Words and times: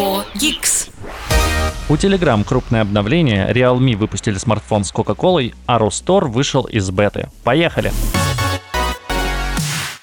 for 0.00 0.24
Geeks. 0.34 0.90
У 1.90 1.94
Telegram 1.94 2.42
крупное 2.42 2.80
обновление, 2.80 3.52
Realme 3.52 3.96
выпустили 3.96 4.38
смартфон 4.38 4.84
с 4.84 4.92
Coca-Colой, 4.92 5.54
а 5.66 5.78
Ростор 5.78 6.26
вышел 6.26 6.64
из 6.64 6.90
беты. 6.90 7.28
Поехали! 7.44 7.92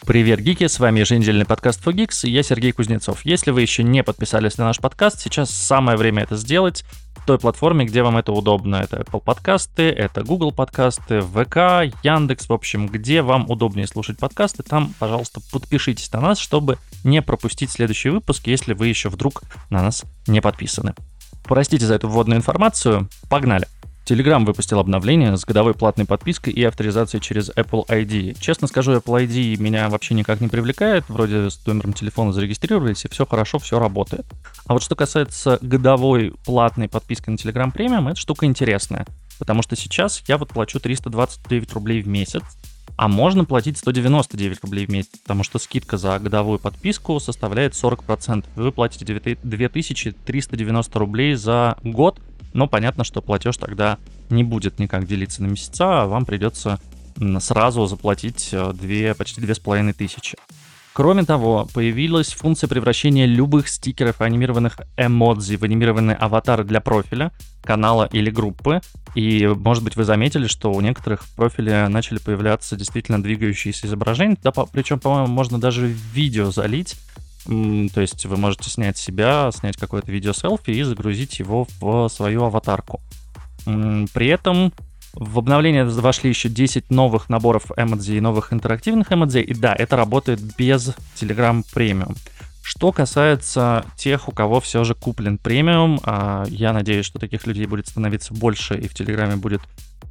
Привет, 0.05 0.39
гики, 0.39 0.67
с 0.67 0.79
вами 0.79 0.99
еженедельный 0.99 1.45
подкаст 1.45 1.85
Geeks, 1.85 2.27
и 2.27 2.31
я 2.31 2.43
Сергей 2.43 2.73
Кузнецов. 2.73 3.25
Если 3.25 3.49
вы 3.49 3.61
еще 3.61 3.83
не 3.83 4.03
подписались 4.03 4.57
на 4.57 4.65
наш 4.65 4.77
подкаст, 4.77 5.19
сейчас 5.19 5.49
самое 5.49 5.97
время 5.97 6.23
это 6.23 6.37
сделать 6.37 6.85
той 7.27 7.37
платформе, 7.37 7.85
где 7.85 8.01
вам 8.01 8.17
это 8.17 8.31
удобно. 8.31 8.77
Это 8.77 8.97
Apple 8.97 9.21
подкасты, 9.21 9.83
это 9.83 10.23
Google 10.23 10.53
подкасты, 10.53 11.21
ВК, 11.21 11.93
Яндекс, 12.03 12.47
в 12.47 12.53
общем, 12.53 12.87
где 12.87 13.21
вам 13.21 13.49
удобнее 13.49 13.85
слушать 13.85 14.17
подкасты, 14.17 14.63
там, 14.63 14.93
пожалуйста, 14.97 15.41
подпишитесь 15.51 16.11
на 16.13 16.21
нас, 16.21 16.39
чтобы 16.39 16.77
не 17.03 17.21
пропустить 17.21 17.69
следующий 17.69 18.09
выпуск, 18.09 18.47
если 18.47 18.73
вы 18.73 18.87
еще 18.87 19.09
вдруг 19.09 19.43
на 19.69 19.83
нас 19.83 20.05
не 20.25 20.41
подписаны. 20.41 20.95
Простите 21.43 21.85
за 21.85 21.95
эту 21.95 22.07
вводную 22.07 22.37
информацию, 22.37 23.09
погнали! 23.29 23.67
Telegram 24.07 24.45
выпустил 24.45 24.79
обновление 24.79 25.35
с 25.35 25.43
годовой 25.43 25.73
платной 25.73 26.05
подпиской 26.05 26.53
и 26.53 26.63
авторизацией 26.63 27.21
через 27.21 27.49
Apple 27.49 27.85
ID. 27.87 28.37
Честно 28.39 28.67
скажу, 28.67 28.93
Apple 28.93 29.27
ID 29.27 29.57
меня 29.57 29.89
вообще 29.89 30.13
никак 30.13 30.39
не 30.39 30.47
привлекает. 30.47 31.03
Вроде 31.09 31.49
с 31.49 31.65
номером 31.65 31.91
телефона 31.91 32.31
зарегистрировались, 32.31 33.03
и 33.03 33.09
все 33.09 33.25
хорошо, 33.25 33.59
все 33.59 33.79
работает. 33.79 34.25
А 34.65 34.73
вот 34.73 34.81
что 34.81 34.95
касается 34.95 35.59
годовой 35.61 36.33
платной 36.45 36.87
подписки 36.87 37.29
на 37.29 37.35
Telegram 37.35 37.73
Premium, 37.73 38.09
это 38.09 38.17
штука 38.17 38.45
интересная. 38.45 39.05
Потому 39.39 39.61
что 39.61 39.75
сейчас 39.75 40.23
я 40.27 40.37
вот 40.37 40.49
плачу 40.49 40.79
329 40.79 41.73
рублей 41.73 42.01
в 42.01 42.07
месяц, 42.07 42.43
а 42.95 43.09
можно 43.09 43.43
платить 43.43 43.77
199 43.77 44.61
рублей 44.63 44.85
в 44.85 44.89
месяц, 44.89 45.11
потому 45.21 45.43
что 45.43 45.59
скидка 45.59 45.97
за 45.97 46.17
годовую 46.17 46.59
подписку 46.59 47.19
составляет 47.19 47.73
40%. 47.73 48.45
Вы 48.55 48.71
платите 48.71 49.05
2390 49.05 50.99
рублей 50.99 51.35
за 51.35 51.77
год, 51.83 52.21
но 52.57 52.67
понятно, 52.67 53.03
что 53.03 53.21
платеж 53.21 53.55
тогда 53.57 53.99
не 54.31 54.43
будет 54.43 54.79
никак 54.79 55.05
делиться 55.05 55.43
на 55.43 55.47
месяца, 55.47 56.01
а 56.01 56.05
вам 56.07 56.25
придется 56.25 56.79
сразу 57.39 57.85
заплатить 57.85 58.49
2, 58.51 58.73
э, 58.81 59.13
почти 59.13 59.41
2500. 59.41 60.35
Кроме 60.93 61.23
того, 61.23 61.67
появилась 61.71 62.33
функция 62.33 62.67
превращения 62.67 63.27
любых 63.27 63.67
стикеров 63.67 64.21
и 64.21 64.23
анимированных 64.23 64.79
эмодзи 64.97 65.57
в 65.57 65.63
анимированные 65.63 66.15
аватары 66.15 66.63
для 66.63 66.81
профиля, 66.81 67.31
канала 67.61 68.09
или 68.11 68.31
группы. 68.31 68.81
И, 69.13 69.45
может 69.45 69.83
быть, 69.83 69.95
вы 69.95 70.03
заметили, 70.03 70.47
что 70.47 70.71
у 70.71 70.81
некоторых 70.81 71.25
в 71.25 71.35
профиле 71.35 71.87
начали 71.89 72.17
появляться 72.17 72.75
действительно 72.75 73.21
двигающиеся 73.21 73.85
изображения. 73.85 74.37
Да, 74.41 74.51
причем, 74.51 74.99
по-моему, 74.99 75.27
можно 75.27 75.59
даже 75.59 75.87
видео 75.87 76.49
залить. 76.49 76.95
То 77.47 78.01
есть 78.01 78.25
вы 78.25 78.35
можете 78.35 78.69
снять 78.69 78.97
себя, 78.97 79.49
снять 79.53 79.77
какое-то 79.77 80.11
видео 80.11 80.33
селфи 80.33 80.71
и 80.71 80.83
загрузить 80.83 81.39
его 81.39 81.65
в 81.79 82.09
свою 82.09 82.43
аватарку. 82.43 82.99
При 83.65 84.27
этом 84.27 84.73
в 85.13 85.39
обновление 85.39 85.85
вошли 85.85 86.29
еще 86.29 86.49
10 86.49 86.91
новых 86.91 87.29
наборов 87.29 87.71
эмодзи 87.75 88.13
и 88.13 88.21
новых 88.21 88.51
интерактивных 88.53 89.11
эмодзи. 89.11 89.39
И 89.39 89.53
да, 89.53 89.73
это 89.73 89.95
работает 89.95 90.39
без 90.57 90.93
Telegram 91.15 91.63
Premium. 91.73 92.17
Что 92.67 92.91
касается 92.91 93.85
тех, 93.95 94.27
у 94.27 94.33
кого 94.33 94.59
все 94.59 94.83
же 94.83 94.93
куплен 94.93 95.37
премиум, 95.37 96.01
а, 96.03 96.43
я 96.49 96.73
надеюсь, 96.73 97.05
что 97.05 97.17
таких 97.17 97.47
людей 97.47 97.65
будет 97.65 97.87
становиться 97.87 98.33
больше 98.33 98.77
и 98.77 98.89
в 98.89 98.93
Телеграме 98.93 99.37
будет 99.37 99.61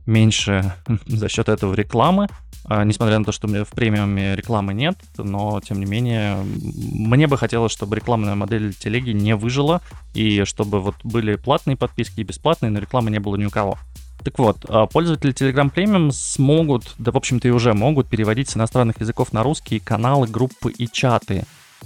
меньше 0.07 0.73
за 1.07 1.29
счет 1.29 1.51
этого 1.51 1.75
рекламы. 1.75 2.29
А, 2.65 2.83
несмотря 2.85 3.19
на 3.19 3.27
то, 3.27 3.33
что 3.33 3.47
у 3.47 3.51
меня 3.51 3.65
в 3.65 3.69
премиуме 3.69 4.35
рекламы 4.35 4.73
нет, 4.73 4.97
но 5.19 5.61
тем 5.61 5.81
не 5.81 5.85
менее, 5.85 6.39
мне 6.65 7.27
бы 7.27 7.37
хотелось, 7.37 7.73
чтобы 7.73 7.95
рекламная 7.95 8.37
модель 8.37 8.73
телеги 8.73 9.11
не 9.11 9.37
выжила, 9.37 9.83
и 10.15 10.45
чтобы 10.45 10.81
вот 10.81 10.95
были 11.05 11.37
платные 11.37 11.77
подписки 11.77 12.21
и 12.21 12.25
бесплатные, 12.25 12.71
но 12.71 12.79
рекламы 12.79 13.11
не 13.11 13.19
было 13.19 13.37
ни 13.37 13.45
у 13.45 13.51
кого. 13.51 13.77
Так 14.25 14.39
вот, 14.39 14.65
а, 14.71 14.87
пользователи 14.87 15.35
Telegram 15.35 15.71
Premium 15.71 16.11
смогут, 16.11 16.95
да, 16.97 17.13
в 17.13 17.19
общем-то, 17.19 17.49
и 17.49 17.51
уже 17.51 17.75
могут 17.75 18.09
переводить 18.09 18.49
с 18.49 18.57
иностранных 18.57 18.99
языков 18.99 19.35
на 19.35 19.43
русские 19.43 19.79
каналы, 19.79 20.27
группы 20.27 20.73
и 20.73 20.89
чаты. 20.91 21.45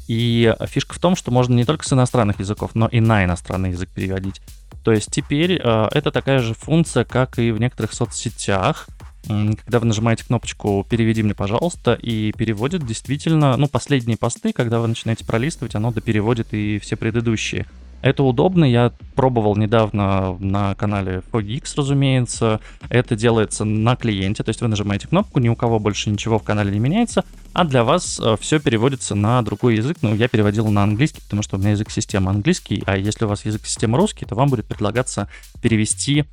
И 0.08 0.52
фишка 0.66 0.94
в 0.94 0.98
том, 0.98 1.16
что 1.16 1.30
можно 1.30 1.54
не 1.54 1.64
только 1.64 1.86
с 1.86 1.92
иностранных 1.92 2.40
языков, 2.40 2.72
но 2.74 2.88
и 2.88 3.00
на 3.00 3.24
иностранный 3.24 3.70
язык 3.70 3.90
переводить. 3.90 4.40
То 4.84 4.92
есть 4.92 5.10
теперь 5.10 5.60
э, 5.62 5.88
это 5.92 6.10
такая 6.10 6.40
же 6.40 6.54
функция, 6.54 7.04
как 7.04 7.38
и 7.38 7.50
в 7.52 7.60
некоторых 7.60 7.92
соцсетях, 7.92 8.88
когда 9.26 9.80
вы 9.80 9.86
нажимаете 9.86 10.24
кнопочку 10.24 10.86
«Переведи 10.88 11.22
мне, 11.22 11.34
пожалуйста», 11.34 11.92
и 11.94 12.32
переводит 12.32 12.86
действительно, 12.86 13.56
ну, 13.56 13.68
последние 13.68 14.16
посты, 14.16 14.52
когда 14.52 14.80
вы 14.80 14.88
начинаете 14.88 15.24
пролистывать, 15.26 15.74
оно 15.74 15.92
допереводит 15.92 16.54
и 16.54 16.78
все 16.78 16.96
предыдущие. 16.96 17.66
Это 18.02 18.22
удобно, 18.22 18.64
я 18.64 18.92
пробовал 19.14 19.56
недавно 19.56 20.36
на 20.38 20.74
канале 20.74 21.22
FogX, 21.30 21.74
разумеется. 21.76 22.60
Это 22.88 23.16
делается 23.16 23.64
на 23.64 23.96
клиенте, 23.96 24.42
то 24.42 24.48
есть 24.48 24.62
вы 24.62 24.68
нажимаете 24.68 25.08
кнопку, 25.08 25.38
ни 25.38 25.48
у 25.48 25.56
кого 25.56 25.78
больше 25.78 26.10
ничего 26.10 26.38
в 26.38 26.42
канале 26.42 26.70
не 26.70 26.78
меняется, 26.78 27.24
а 27.52 27.64
для 27.64 27.84
вас 27.84 28.18
э, 28.18 28.36
все 28.40 28.58
переводится 28.58 29.14
на 29.14 29.42
другой 29.42 29.76
язык. 29.76 29.98
Ну, 30.02 30.14
я 30.14 30.28
переводил 30.28 30.68
на 30.68 30.82
английский, 30.82 31.20
потому 31.20 31.42
что 31.42 31.56
у 31.56 31.60
меня 31.60 31.72
язык 31.72 31.90
системы 31.90 32.30
английский, 32.30 32.82
а 32.86 32.96
если 32.96 33.26
у 33.26 33.28
вас 33.28 33.44
язык 33.44 33.66
системы 33.66 33.98
русский, 33.98 34.24
то 34.24 34.34
вам 34.34 34.48
будет 34.48 34.66
предлагаться 34.66 35.28
перевести 35.60 36.24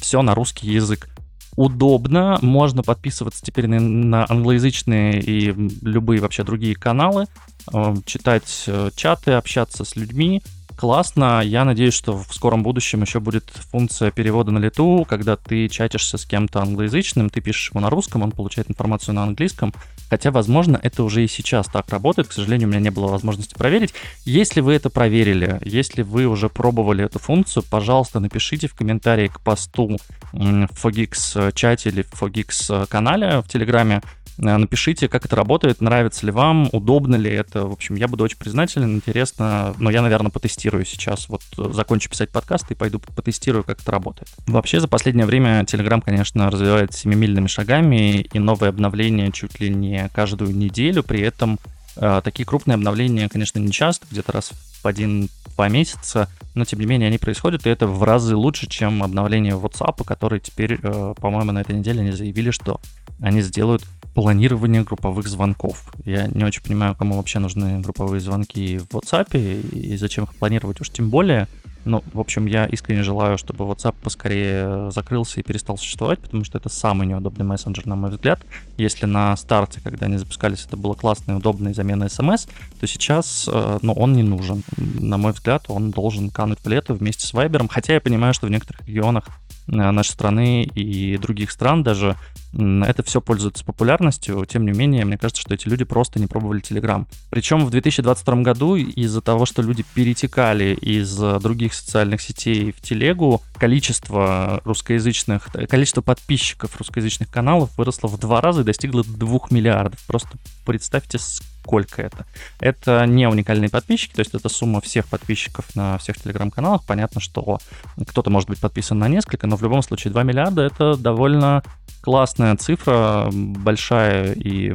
все 0.00 0.22
на 0.22 0.34
русский 0.34 0.68
язык 0.68 1.08
удобно, 1.56 2.38
можно 2.40 2.82
подписываться 2.82 3.42
теперь 3.44 3.66
на, 3.66 3.78
на 3.80 4.26
англоязычные 4.28 5.20
и 5.20 5.54
любые 5.82 6.20
вообще 6.20 6.44
другие 6.44 6.74
каналы, 6.74 7.26
э, 7.72 7.94
читать 8.06 8.64
э, 8.66 8.90
чаты, 8.96 9.32
общаться 9.32 9.84
с 9.84 9.96
людьми. 9.96 10.42
Классно. 10.76 11.42
Я 11.44 11.64
надеюсь, 11.64 11.94
что 11.94 12.16
в 12.16 12.34
скором 12.34 12.62
будущем 12.62 13.02
еще 13.02 13.20
будет 13.20 13.50
функция 13.70 14.10
перевода 14.10 14.50
на 14.50 14.58
лету, 14.58 15.06
когда 15.08 15.36
ты 15.36 15.68
чатишься 15.68 16.18
с 16.18 16.24
кем-то 16.24 16.60
англоязычным, 16.60 17.30
ты 17.30 17.40
пишешь 17.40 17.70
ему 17.72 17.80
на 17.80 17.90
русском, 17.90 18.22
он 18.22 18.32
получает 18.32 18.70
информацию 18.70 19.14
на 19.14 19.22
английском. 19.22 19.72
Хотя, 20.10 20.30
возможно, 20.30 20.78
это 20.82 21.04
уже 21.04 21.24
и 21.24 21.28
сейчас 21.28 21.66
так 21.66 21.88
работает. 21.88 22.28
К 22.28 22.32
сожалению, 22.32 22.68
у 22.68 22.70
меня 22.70 22.80
не 22.80 22.90
было 22.90 23.06
возможности 23.06 23.54
проверить. 23.54 23.94
Если 24.24 24.60
вы 24.60 24.74
это 24.74 24.90
проверили, 24.90 25.58
если 25.62 26.02
вы 26.02 26.26
уже 26.26 26.48
пробовали 26.48 27.04
эту 27.04 27.18
функцию, 27.18 27.64
пожалуйста, 27.70 28.20
напишите 28.20 28.68
в 28.68 28.74
комментарии 28.74 29.28
к 29.28 29.40
посту 29.40 29.98
в 30.32 30.36
Fogix 30.36 31.52
чате 31.54 31.90
или 31.90 32.02
в 32.02 32.22
Fogix 32.22 32.86
канале 32.88 33.40
в 33.40 33.48
Телеграме, 33.48 34.02
Э, 34.02 34.21
напишите, 34.38 35.08
как 35.08 35.26
это 35.26 35.36
работает, 35.36 35.80
нравится 35.80 36.26
ли 36.26 36.32
вам, 36.32 36.68
удобно 36.72 37.16
ли 37.16 37.30
это. 37.30 37.66
В 37.66 37.72
общем, 37.72 37.94
я 37.96 38.08
буду 38.08 38.24
очень 38.24 38.38
признателен, 38.38 38.96
интересно. 38.96 39.74
Но 39.78 39.90
я, 39.90 40.02
наверное, 40.02 40.30
потестирую 40.30 40.84
сейчас. 40.84 41.28
Вот 41.28 41.42
э, 41.58 41.70
закончу 41.72 42.10
писать 42.10 42.30
подкаст 42.30 42.70
и 42.70 42.74
пойду 42.74 42.98
потестирую, 42.98 43.64
как 43.64 43.80
это 43.80 43.90
работает. 43.90 44.28
Вообще, 44.46 44.80
за 44.80 44.88
последнее 44.88 45.26
время 45.26 45.62
Telegram, 45.62 46.00
конечно, 46.00 46.50
развивается 46.50 47.00
семимильными 47.00 47.46
шагами, 47.46 48.22
и 48.32 48.38
новые 48.38 48.70
обновления 48.70 49.30
чуть 49.32 49.60
ли 49.60 49.70
не 49.70 50.08
каждую 50.14 50.56
неделю. 50.56 51.02
При 51.02 51.20
этом 51.20 51.58
э, 51.64 51.68
такие 51.94 52.46
крупные 52.46 52.74
обновления, 52.74 53.28
конечно, 53.28 53.58
не 53.58 53.70
часто, 53.70 54.06
где-то 54.10 54.32
раз 54.32 54.52
в 54.82 54.86
один-два 54.86 55.68
месяца, 55.68 56.28
но 56.54 56.64
тем 56.64 56.80
не 56.80 56.86
менее 56.86 57.08
они 57.08 57.18
происходят, 57.18 57.66
и 57.66 57.70
это 57.70 57.86
в 57.86 58.02
разы 58.02 58.36
лучше, 58.36 58.66
чем 58.68 59.02
обновление 59.02 59.54
WhatsApp, 59.54 60.04
которые 60.04 60.40
теперь, 60.40 60.78
э, 60.82 61.14
по-моему, 61.18 61.52
на 61.52 61.60
этой 61.60 61.76
неделе 61.76 62.00
они 62.00 62.12
заявили, 62.12 62.50
что 62.50 62.80
они 63.20 63.40
сделают 63.40 63.82
планирование 64.14 64.82
групповых 64.82 65.26
звонков. 65.26 65.94
Я 66.04 66.26
не 66.26 66.44
очень 66.44 66.62
понимаю, 66.62 66.94
кому 66.94 67.16
вообще 67.16 67.38
нужны 67.38 67.80
групповые 67.80 68.20
звонки 68.20 68.78
в 68.78 68.88
WhatsApp 68.88 69.36
и 69.72 69.96
зачем 69.96 70.24
их 70.24 70.34
планировать 70.34 70.80
уж 70.80 70.90
тем 70.90 71.08
более. 71.08 71.48
Ну, 71.84 72.02
в 72.12 72.20
общем, 72.20 72.46
я 72.46 72.66
искренне 72.66 73.02
желаю, 73.02 73.38
чтобы 73.38 73.64
WhatsApp 73.64 73.94
поскорее 74.02 74.90
закрылся 74.90 75.40
и 75.40 75.42
перестал 75.42 75.76
существовать, 75.76 76.20
потому 76.20 76.44
что 76.44 76.58
это 76.58 76.68
самый 76.68 77.06
неудобный 77.06 77.44
мессенджер, 77.44 77.86
на 77.86 77.96
мой 77.96 78.10
взгляд. 78.10 78.40
Если 78.76 79.06
на 79.06 79.36
старте, 79.36 79.80
когда 79.82 80.06
они 80.06 80.16
запускались, 80.16 80.64
это 80.64 80.76
было 80.76 80.96
удобно 81.26 81.70
и 81.70 81.74
замена 81.74 82.08
смс, 82.08 82.46
то 82.80 82.86
сейчас, 82.86 83.48
э, 83.52 83.78
ну, 83.82 83.92
он 83.94 84.12
не 84.12 84.22
нужен. 84.22 84.62
На 84.76 85.16
мой 85.16 85.32
взгляд, 85.32 85.64
он 85.68 85.90
должен 85.90 86.30
кануть 86.30 86.60
в 86.60 86.68
лето 86.68 86.94
вместе 86.94 87.26
с 87.26 87.34
Viber, 87.34 87.66
хотя 87.68 87.94
я 87.94 88.00
понимаю, 88.00 88.34
что 88.34 88.46
в 88.46 88.50
некоторых 88.50 88.86
регионах 88.86 89.26
э, 89.66 89.90
нашей 89.90 90.10
страны 90.10 90.64
и 90.64 91.16
других 91.18 91.50
стран 91.50 91.82
даже 91.82 92.16
это 92.54 93.02
все 93.02 93.20
пользуется 93.20 93.64
популярностью, 93.64 94.44
тем 94.46 94.66
не 94.66 94.72
менее, 94.72 95.04
мне 95.04 95.16
кажется, 95.16 95.42
что 95.42 95.54
эти 95.54 95.68
люди 95.68 95.84
просто 95.84 96.20
не 96.20 96.26
пробовали 96.26 96.60
Telegram. 96.62 97.06
Причем 97.30 97.64
в 97.64 97.70
2022 97.70 98.36
году 98.42 98.76
из-за 98.76 99.20
того, 99.20 99.46
что 99.46 99.62
люди 99.62 99.84
перетекали 99.94 100.74
из 100.74 101.16
других 101.16 101.74
социальных 101.74 102.20
сетей 102.20 102.72
в 102.72 102.80
Телегу, 102.80 103.42
количество 103.54 104.60
русскоязычных, 104.64 105.48
количество 105.68 106.02
подписчиков 106.02 106.76
русскоязычных 106.76 107.30
каналов 107.30 107.70
выросло 107.78 108.08
в 108.08 108.18
два 108.18 108.40
раза 108.40 108.62
и 108.62 108.64
достигло 108.64 109.02
двух 109.04 109.50
миллиардов. 109.50 110.00
Просто 110.06 110.30
представьте, 110.64 111.18
сколько 111.18 112.02
это. 112.02 112.26
Это 112.60 113.04
не 113.06 113.28
уникальные 113.28 113.70
подписчики, 113.70 114.14
то 114.14 114.20
есть 114.20 114.34
это 114.34 114.48
сумма 114.48 114.80
всех 114.80 115.06
подписчиков 115.06 115.74
на 115.74 115.98
всех 115.98 116.20
телеграм-каналах. 116.20 116.84
Понятно, 116.86 117.20
что 117.20 117.58
кто-то 118.06 118.30
может 118.30 118.48
быть 118.48 118.60
подписан 118.60 118.98
на 118.98 119.08
несколько, 119.08 119.46
но 119.46 119.56
в 119.56 119.62
любом 119.62 119.82
случае 119.82 120.12
2 120.12 120.22
миллиарда 120.22 120.62
это 120.62 120.96
довольно 120.96 121.62
классная 122.00 122.56
цифра, 122.56 123.28
большая 123.32 124.32
и 124.32 124.72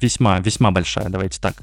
весьма, 0.00 0.38
весьма 0.38 0.70
большая, 0.70 1.08
давайте 1.08 1.40
так. 1.40 1.56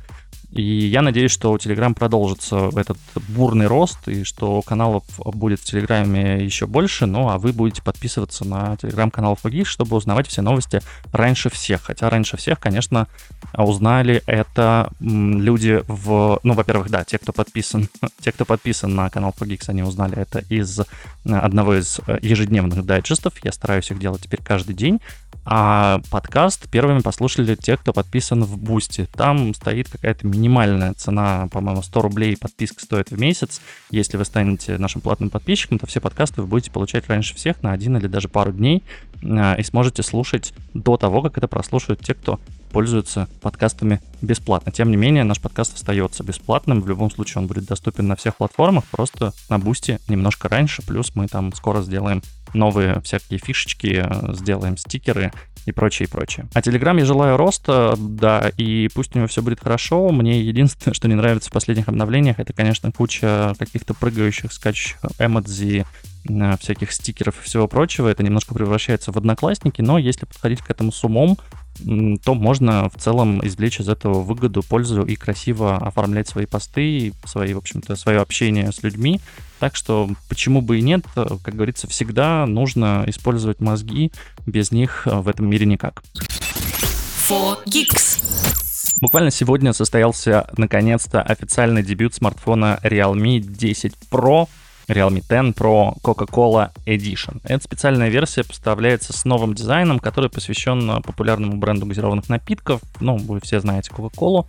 И 0.52 0.62
я 0.62 1.02
надеюсь, 1.02 1.32
что 1.32 1.52
у 1.52 1.58
Telegram 1.58 1.94
продолжится 1.94 2.70
этот 2.76 2.98
бурный 3.30 3.68
рост, 3.68 4.08
и 4.08 4.24
что 4.24 4.62
каналов 4.62 5.04
будет 5.18 5.60
в 5.60 5.66
Телеграме 5.66 6.44
еще 6.44 6.66
больше, 6.66 7.06
ну 7.06 7.30
а 7.30 7.38
вы 7.38 7.54
будете 7.54 7.82
подписываться 7.82 8.46
на 8.46 8.78
Телеграм-канал 8.78 9.36
Фогиш, 9.36 9.68
чтобы 9.68 9.96
узнавать 9.96 10.28
все 10.28 10.42
новости 10.42 10.82
раньше 11.12 11.50
всех. 11.50 11.84
Хотя 11.84 12.10
раньше 12.10 12.38
всех, 12.38 12.60
конечно, 12.60 13.08
узнали 13.54 14.24
это 14.26 14.90
люди 15.00 15.84
в... 15.88 16.40
Ну, 16.44 16.54
во-первых, 16.54 16.90
да, 16.90 17.04
те, 17.04 17.18
кто 17.18 17.34
подписан, 17.34 17.90
те, 18.22 18.32
кто 18.32 18.46
подписан 18.46 18.96
на 18.96 19.10
канал 19.10 19.34
Fogix, 19.38 19.64
они 19.68 19.84
узнали 19.84 20.18
это 20.18 20.40
из 20.50 20.82
одного 21.26 21.76
из 21.76 22.00
э, 22.08 22.20
ежедневных 22.22 22.86
дайджестов. 22.86 23.34
Я 23.44 23.52
стараюсь 23.52 23.92
их 23.92 24.00
делать 24.00 24.24
теперь 24.24 24.42
каждый 24.44 24.76
день. 24.76 25.02
А 25.48 26.02
подкаст 26.10 26.68
первыми 26.72 27.00
послушали 27.00 27.56
те, 27.56 27.78
кто 27.78 27.94
подписан 27.94 28.44
в 28.44 28.58
Boosty. 28.58 29.08
Там 29.14 29.54
стоит 29.54 29.90
какая-то 29.90 30.26
минимальная 30.26 30.94
цена, 30.96 31.48
по-моему, 31.52 31.84
100 31.84 32.02
рублей 32.02 32.36
подписка 32.36 32.82
стоит 32.82 33.12
в 33.12 33.20
месяц. 33.20 33.62
Если 33.92 34.18
вы 34.18 34.26
станете 34.26 34.80
нашим 34.80 35.02
платным 35.02 35.30
подписчиком, 35.30 35.78
то 35.78 35.86
все 35.86 36.02
подкасты 36.02 36.42
вы 36.42 36.48
будете 36.48 36.72
получать 36.72 37.08
раньше 37.08 37.36
всех 37.36 37.62
на 37.62 37.74
один 37.74 37.96
или 37.98 38.08
даже 38.08 38.28
пару 38.28 38.52
дней 38.52 38.84
а, 39.24 39.54
и 39.54 39.62
сможете 39.62 40.02
слушать 40.02 40.52
до 40.74 40.98
того, 40.98 41.22
как 41.22 41.38
это 41.38 41.48
прослушают 41.48 42.02
те, 42.02 42.16
кто 42.16 42.40
пользуются 42.72 43.30
подкастами 43.42 44.02
бесплатно. 44.22 44.72
Тем 44.72 44.92
не 44.92 44.98
менее, 44.98 45.24
наш 45.24 45.40
подкаст 45.40 45.76
остается 45.76 46.24
бесплатным. 46.24 46.82
В 46.82 46.90
любом 46.90 47.10
случае 47.10 47.42
он 47.42 47.48
будет 47.48 47.66
доступен 47.66 48.08
на 48.08 48.16
всех 48.16 48.36
платформах, 48.36 48.84
просто 48.86 49.32
на 49.50 49.60
Boosty 49.60 50.00
немножко 50.08 50.50
раньше. 50.50 50.82
Плюс 50.82 51.16
мы 51.16 51.28
там 51.28 51.54
скоро 51.54 51.82
сделаем 51.82 52.22
новые 52.56 53.02
всякие 53.02 53.40
фишечки, 53.40 54.04
э, 54.06 54.34
сделаем 54.34 54.78
стикеры 54.78 55.32
и 55.66 55.72
прочее, 55.72 56.08
и 56.08 56.10
прочее. 56.10 56.48
А 56.54 56.60
Telegram 56.60 56.98
я 56.98 57.06
желаю 57.06 57.38
роста, 57.38 57.96
да, 57.98 58.52
и 58.58 58.90
пусть 58.94 59.16
у 59.16 59.18
него 59.18 59.28
все 59.28 59.42
будет 59.42 59.60
хорошо. 59.60 60.10
Мне 60.10 60.42
единственное, 60.42 60.94
что 60.94 61.08
не 61.08 61.16
нравится 61.16 61.50
в 61.50 61.54
последних 61.54 61.88
обновлениях, 61.88 62.40
это, 62.40 62.54
конечно, 62.54 62.92
куча 62.92 63.54
каких-то 63.58 63.94
прыгающих, 63.94 64.54
скачущих 64.54 64.98
эмодзи, 65.20 65.86
э, 66.30 66.58
всяких 66.60 66.92
стикеров 66.92 67.40
и 67.42 67.44
всего 67.44 67.68
прочего. 67.68 68.08
Это 68.08 68.24
немножко 68.24 68.54
превращается 68.54 69.12
в 69.12 69.18
одноклассники, 69.18 69.82
но 69.82 69.98
если 69.98 70.26
подходить 70.26 70.62
к 70.62 70.70
этому 70.70 70.92
с 70.92 71.04
умом, 71.04 71.38
то 72.24 72.34
можно 72.34 72.90
в 72.90 72.98
целом 72.98 73.46
извлечь 73.46 73.80
из 73.80 73.90
этого 73.90 74.22
выгоду, 74.22 74.64
пользу 74.64 75.04
и 75.04 75.16
красиво 75.16 75.78
оформлять 75.78 76.28
свои 76.28 76.46
посты, 76.46 77.14
свои, 77.26 77.54
в 77.54 77.58
общем-то, 77.58 77.96
свое 77.96 78.20
общение 78.20 78.72
с 78.72 78.82
людьми. 78.84 79.20
Так 79.60 79.76
что 79.76 80.10
почему 80.30 80.62
бы 80.62 80.80
и 80.80 80.82
нет, 80.82 81.06
как 81.14 81.56
говорится, 81.56 81.88
всегда 81.88 82.46
нужно 82.46 83.04
использовать 83.08 83.60
мозги, 83.62 84.12
без 84.46 84.72
них 84.72 85.06
в 85.06 85.28
этом 85.28 85.50
мире 85.50 85.66
никак. 85.66 86.04
Буквально 89.02 89.32
сегодня 89.32 89.74
состоялся 89.74 90.50
наконец-то 90.58 91.22
официальный 91.22 91.84
дебют 91.84 92.14
смартфона 92.14 92.80
Realme 92.84 93.40
10 93.40 93.94
Pro 94.10 94.48
Realme 94.88 95.22
10 95.22 95.56
Pro 95.56 95.94
Coca-Cola 96.02 96.72
Edition. 96.86 97.42
Эта 97.44 97.64
специальная 97.64 98.10
версия 98.10 98.44
поставляется 98.44 99.14
с 99.14 99.26
новым 99.26 99.54
дизайном, 99.54 100.00
который 100.00 100.30
посвящен 100.30 101.02
популярному 101.02 101.58
бренду 101.58 101.86
газированных 101.86 102.30
напитков. 102.30 102.82
Ну, 103.00 103.18
вы 103.18 103.40
все 103.42 103.60
знаете 103.60 103.92
Coca-Cola. 103.92 104.46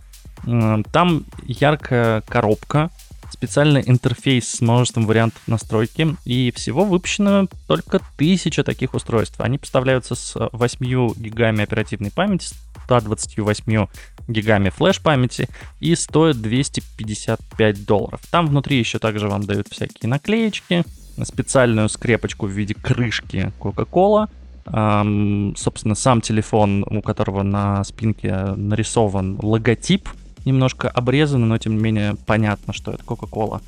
Там 0.91 1.25
яркая 1.47 2.21
коробка, 2.21 2.91
специальный 3.31 3.83
интерфейс 3.85 4.49
с 4.49 4.61
множеством 4.61 5.05
вариантов 5.05 5.41
настройки, 5.47 6.15
и 6.25 6.51
всего 6.55 6.85
выпущено 6.85 7.47
только 7.67 7.99
тысяча 8.17 8.63
таких 8.63 8.93
устройств. 8.93 9.39
Они 9.41 9.57
поставляются 9.57 10.15
с 10.15 10.49
8 10.51 11.13
гигами 11.15 11.63
оперативной 11.63 12.11
памяти, 12.11 12.53
128 12.85 13.87
гигами 14.27 14.69
флеш-памяти 14.69 15.47
и 15.79 15.95
стоят 15.95 16.41
255 16.41 17.85
долларов. 17.85 18.21
Там 18.29 18.47
внутри 18.47 18.77
еще 18.77 18.99
также 18.99 19.27
вам 19.27 19.43
дают 19.43 19.67
всякие 19.69 20.09
наклеечки, 20.09 20.83
специальную 21.23 21.89
скрепочку 21.89 22.45
в 22.45 22.51
виде 22.51 22.73
крышки 22.73 23.51
Coca-Cola, 23.59 24.29
эм, 24.65 25.55
собственно, 25.55 25.95
сам 25.95 26.21
телефон, 26.21 26.85
у 26.89 27.01
которого 27.01 27.43
на 27.43 27.83
спинке 27.83 28.33
нарисован 28.55 29.39
логотип, 29.41 30.09
немножко 30.45 30.89
обрезанный, 30.89 31.47
но 31.47 31.57
тем 31.57 31.75
не 31.75 31.81
менее 31.81 32.15
понятно, 32.25 32.73
что 32.73 32.91
это 32.91 33.03
Coca-Cola. 33.03 33.61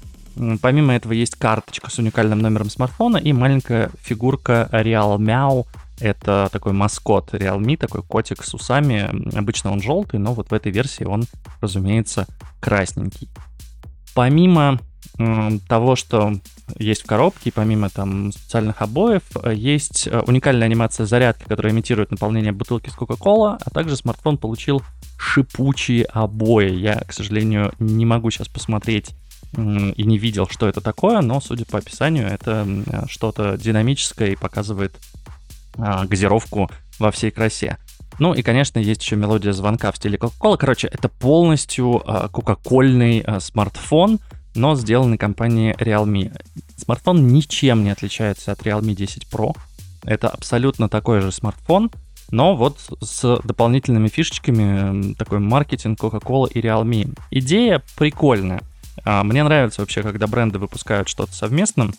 Помимо 0.62 0.94
этого 0.94 1.14
есть 1.14 1.36
карточка 1.36 1.90
с 1.90 1.98
уникальным 2.00 2.40
номером 2.40 2.70
смартфона 2.70 3.18
и 3.18 3.34
маленькая 3.34 3.90
фигурка 4.02 4.70
Real 4.72 5.18
Meow 5.18 5.66
это 6.00 6.50
такой 6.52 6.74
маскот 6.74 7.34
Realme, 7.34 7.78
такой 7.78 8.04
котик 8.04 8.44
с 8.44 8.54
усами. 8.54 9.10
Обычно 9.38 9.72
он 9.72 9.82
желтый, 9.82 10.20
но 10.20 10.34
вот 10.34 10.52
в 10.52 10.54
этой 10.54 10.72
версии 10.72 11.04
он, 11.04 11.26
разумеется, 11.62 12.28
красненький. 12.60 13.30
Помимо 14.14 14.80
э, 15.18 15.50
того, 15.68 15.96
что 15.96 16.34
есть 16.78 17.04
в 17.04 17.06
коробке, 17.06 17.52
помимо 17.52 17.90
там 17.90 18.32
специальных 18.32 18.82
обоев, 18.82 19.24
есть 19.54 20.08
э, 20.08 20.22
уникальная 20.28 20.66
анимация 20.68 21.06
зарядки, 21.06 21.46
которая 21.48 21.74
имитирует 21.74 22.12
наполнение 22.12 22.52
бутылки 22.52 22.90
с 22.90 22.98
Coca-Cola, 22.98 23.58
а 23.64 23.70
также 23.70 23.96
смартфон 23.96 24.38
получил 24.38 24.82
шипучие 25.18 26.06
обои. 26.06 26.72
Я, 26.72 26.96
к 26.96 27.14
сожалению, 27.14 27.72
не 27.80 28.06
могу 28.06 28.32
сейчас 28.32 28.48
посмотреть 28.48 29.12
и 29.58 30.04
не 30.04 30.18
видел, 30.20 30.48
что 30.48 30.68
это 30.68 30.80
такое, 30.80 31.22
но, 31.22 31.42
судя 31.42 31.66
по 31.66 31.80
описанию, 31.80 32.28
это 32.28 32.68
что-то 33.08 33.58
динамическое 33.58 34.30
и 34.30 34.36
показывает 34.36 34.96
а, 35.78 36.06
газировку 36.06 36.70
во 37.00 37.12
всей 37.12 37.32
красе. 37.32 37.78
Ну 38.20 38.34
и, 38.34 38.42
конечно, 38.42 38.80
есть 38.80 39.02
еще 39.02 39.16
мелодия 39.16 39.54
звонка 39.54 39.92
в 39.92 39.98
стиле 39.98 40.18
Coca-Cola. 40.18 40.58
Короче, 40.58 40.88
это 40.88 41.08
полностью 41.08 42.02
а, 42.06 42.28
кока-кольный 42.28 43.22
а, 43.22 43.40
смартфон, 43.40 44.20
но 44.56 44.76
сделанный 44.76 45.18
компанией 45.18 45.74
Realme. 45.74 46.38
Смартфон 46.76 47.28
ничем 47.28 47.84
не 47.84 47.92
отличается 47.92 48.52
от 48.52 48.62
Realme 48.62 48.94
10 48.94 49.28
Pro. 49.32 49.56
Это 50.04 50.28
абсолютно 50.28 50.90
такой 50.90 51.22
же 51.22 51.32
смартфон, 51.32 51.92
но 52.32 52.56
вот 52.56 52.78
с 53.02 53.40
дополнительными 53.44 54.08
фишечками, 54.08 55.14
такой 55.14 55.40
маркетинг 55.40 56.00
Coca-Cola 56.00 56.50
и 56.50 56.60
Realme. 56.60 57.14
Идея 57.32 57.82
прикольная. 57.98 58.62
Мне 59.06 59.44
нравится 59.44 59.82
вообще, 59.82 60.04
когда 60.04 60.28
бренды 60.28 60.60
выпускают 60.60 61.08
что-то 61.08 61.34
совместно 61.34 61.92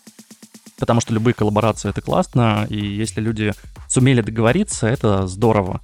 потому 0.81 0.99
что 0.99 1.13
любые 1.13 1.33
коллаборации 1.33 1.89
это 1.89 2.01
классно, 2.01 2.65
и 2.69 2.75
если 2.75 3.21
люди 3.21 3.53
сумели 3.87 4.21
договориться, 4.21 4.87
это 4.87 5.27
здорово. 5.27 5.79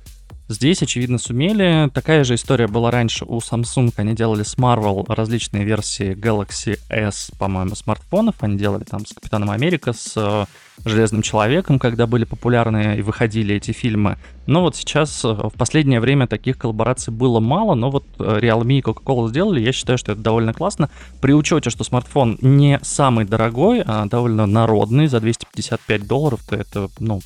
Здесь, 0.49 0.81
очевидно, 0.81 1.17
сумели. 1.17 1.89
Такая 1.93 2.23
же 2.23 2.35
история 2.35 2.67
была 2.67 2.89
раньше 2.89 3.25
у 3.25 3.39
Samsung. 3.39 3.91
Они 3.97 4.15
делали 4.15 4.43
с 4.43 4.55
Marvel 4.55 5.03
различные 5.13 5.65
версии 5.65 6.15
Galaxy 6.15 6.79
S, 6.89 7.31
по-моему, 7.37 7.75
смартфонов. 7.75 8.35
Они 8.39 8.57
делали 8.57 8.85
там 8.85 9.05
с 9.05 9.11
Капитаном 9.11 9.49
Америка, 9.49 9.91
с 9.91 10.13
э, 10.15 10.45
Железным 10.85 11.21
Человеком, 11.21 11.79
когда 11.79 12.07
были 12.07 12.23
популярны 12.23 12.95
и 12.97 13.01
выходили 13.01 13.55
эти 13.55 13.71
фильмы. 13.71 14.17
Но 14.45 14.61
вот 14.61 14.77
сейчас, 14.77 15.25
э, 15.25 15.27
в 15.27 15.51
последнее 15.57 15.99
время, 15.99 16.27
таких 16.27 16.57
коллабораций 16.57 17.11
было 17.11 17.41
мало, 17.41 17.75
но 17.75 17.91
вот 17.91 18.05
э, 18.17 18.39
Realme 18.39 18.79
и 18.79 18.81
Coca-Cola 18.81 19.27
сделали. 19.27 19.59
Я 19.59 19.73
считаю, 19.73 19.97
что 19.97 20.13
это 20.13 20.21
довольно 20.21 20.53
классно. 20.53 20.89
При 21.19 21.33
учете, 21.33 21.69
что 21.69 21.83
смартфон 21.83 22.37
не 22.39 22.79
самый 22.83 23.25
дорогой, 23.25 23.83
а 23.85 24.05
довольно 24.05 24.45
народный, 24.45 25.07
за 25.07 25.19
255 25.19 26.07
долларов, 26.07 26.39
то 26.49 26.55
это, 26.55 26.87
ну, 26.99 27.19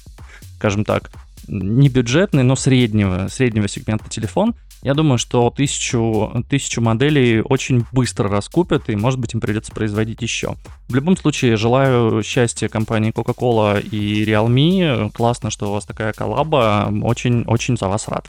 скажем 0.58 0.86
так, 0.86 1.12
не 1.48 1.90
бюджетный, 1.90 2.44
но 2.44 2.56
среднего, 2.56 3.28
среднего 3.30 3.68
сегмента 3.68 4.10
телефон, 4.10 4.56
я 4.84 4.96
думаю, 4.96 5.20
что 5.20 5.52
тысячу, 5.52 6.44
тысячу 6.50 6.82
моделей 6.82 7.42
очень 7.42 7.86
быстро 7.92 8.30
раскупят, 8.30 8.90
и, 8.90 8.96
может 8.96 9.20
быть, 9.20 9.34
им 9.36 9.40
придется 9.40 9.72
производить 9.72 10.24
еще. 10.24 10.56
В 10.90 10.96
любом 10.96 11.16
случае, 11.16 11.56
желаю 11.56 12.24
счастья 12.24 12.68
компании 12.68 13.12
Coca-Cola 13.12 13.80
и 13.80 14.26
Realme. 14.26 15.12
Классно, 15.12 15.52
что 15.52 15.70
у 15.70 15.74
вас 15.74 15.86
такая 15.86 16.14
коллаба. 16.14 16.92
Очень-очень 17.04 17.78
за 17.78 17.88
вас 17.88 18.08
рад. 18.08 18.28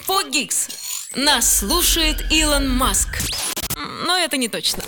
Фогикс. 0.00 0.68
Нас 1.14 1.58
слушает 1.58 2.24
Илон 2.32 2.68
Маск. 2.68 3.22
Но 4.06 4.16
это 4.16 4.36
не 4.36 4.48
точно. 4.48 4.82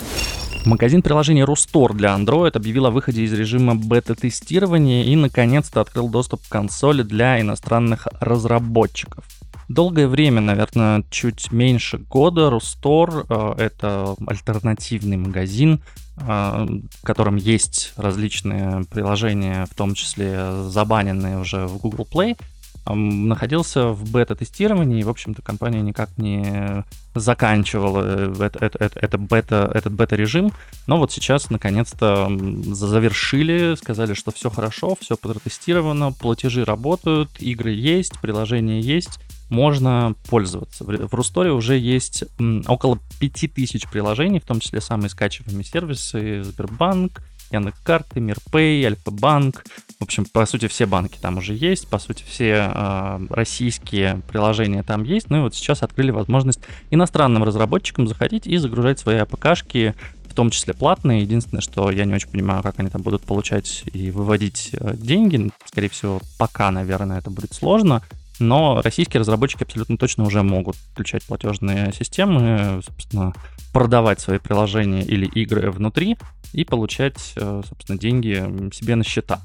Магазин 0.65 1.01
приложений 1.01 1.43
Рустор 1.43 1.93
для 1.93 2.15
Android 2.15 2.55
объявил 2.55 2.85
о 2.85 2.91
выходе 2.91 3.23
из 3.23 3.33
режима 3.33 3.75
бета-тестирования 3.75 5.03
и 5.03 5.15
наконец-то 5.15 5.81
открыл 5.81 6.07
доступ 6.07 6.41
к 6.41 6.49
консоли 6.49 7.03
для 7.03 7.41
иностранных 7.41 8.07
разработчиков. 8.21 9.25
Долгое 9.67 10.07
время, 10.07 10.39
наверное, 10.39 11.03
чуть 11.09 11.51
меньше 11.51 11.97
года, 11.97 12.49
Рустор 12.49 13.25
э,— 13.27 13.55
это 13.57 14.15
альтернативный 14.25 15.17
магазин, 15.17 15.81
э, 16.17 16.21
в 16.25 17.03
котором 17.03 17.35
есть 17.35 17.93
различные 17.97 18.85
приложения, 18.89 19.65
в 19.69 19.75
том 19.75 19.95
числе 19.95 20.63
забаненные 20.69 21.39
уже 21.39 21.67
в 21.67 21.77
Google 21.77 22.07
Play— 22.09 22.37
находился 22.85 23.89
в 23.89 24.11
бета-тестировании, 24.11 24.99
и, 24.99 25.03
в 25.03 25.09
общем-то, 25.09 25.41
компания 25.41 25.81
никак 25.81 26.17
не 26.17 26.83
заканчивала 27.15 28.43
это, 28.43 28.59
это, 28.59 28.77
это, 28.83 28.99
это 28.99 29.17
бета, 29.17 29.71
этот 29.73 29.93
бета-режим. 29.93 30.51
Но 30.87 30.97
вот 30.97 31.11
сейчас, 31.11 31.49
наконец-то, 31.49 32.29
завершили, 32.65 33.75
сказали, 33.75 34.13
что 34.13 34.31
все 34.31 34.49
хорошо, 34.49 34.97
все 34.99 35.15
протестировано, 35.15 36.11
платежи 36.11 36.65
работают, 36.65 37.29
игры 37.39 37.71
есть, 37.71 38.19
приложения 38.19 38.81
есть, 38.81 39.19
можно 39.49 40.15
пользоваться. 40.29 40.83
В 40.83 41.13
Русторе 41.13 41.51
уже 41.51 41.77
есть 41.77 42.23
около 42.67 42.99
5000 43.19 43.87
приложений, 43.87 44.39
в 44.39 44.45
том 44.45 44.59
числе 44.59 44.81
самые 44.81 45.09
скачиваемые 45.09 45.63
сервисы 45.63 46.43
Сбербанк, 46.43 47.21
Яндекс.Карты, 47.53 48.19
Мирпэй, 48.19 48.83
Альфа-банк. 48.85 49.63
В 49.99 50.03
общем, 50.03 50.25
по 50.25 50.45
сути, 50.45 50.67
все 50.67 50.85
банки 50.85 51.17
там 51.21 51.37
уже 51.37 51.53
есть, 51.53 51.87
по 51.87 51.99
сути, 51.99 52.23
все 52.27 52.71
э, 52.73 53.27
российские 53.29 54.21
приложения 54.27 54.83
там 54.83 55.03
есть. 55.03 55.29
Ну 55.29 55.37
и 55.37 55.41
вот 55.41 55.55
сейчас 55.55 55.83
открыли 55.83 56.11
возможность 56.11 56.59
иностранным 56.91 57.43
разработчикам 57.43 58.07
заходить 58.07 58.47
и 58.47 58.57
загружать 58.57 58.99
свои 58.99 59.17
АПКшки, 59.17 59.95
в 60.27 60.33
том 60.33 60.49
числе 60.49 60.73
платные. 60.73 61.21
Единственное, 61.21 61.61
что 61.61 61.91
я 61.91 62.05
не 62.05 62.13
очень 62.13 62.29
понимаю, 62.29 62.63
как 62.63 62.79
они 62.79 62.89
там 62.89 63.01
будут 63.01 63.21
получать 63.21 63.83
и 63.93 64.11
выводить 64.11 64.71
э, 64.73 64.95
деньги. 64.97 65.51
Скорее 65.65 65.89
всего, 65.89 66.21
пока, 66.37 66.71
наверное, 66.71 67.19
это 67.19 67.29
будет 67.29 67.53
сложно. 67.53 68.01
Но 68.43 68.81
российские 68.81 69.21
разработчики 69.21 69.63
абсолютно 69.63 69.97
точно 69.97 70.25
уже 70.25 70.43
могут 70.43 70.75
включать 70.75 71.23
платежные 71.23 71.93
системы, 71.93 72.81
собственно, 72.85 73.33
продавать 73.71 74.19
свои 74.19 74.37
приложения 74.37 75.01
или 75.01 75.25
игры 75.25 75.71
внутри 75.71 76.17
и 76.51 76.65
получать, 76.65 77.33
э, 77.37 77.61
собственно, 77.67 77.97
деньги 77.97 78.69
себе 78.73 78.95
на 78.95 79.03
счета. 79.03 79.41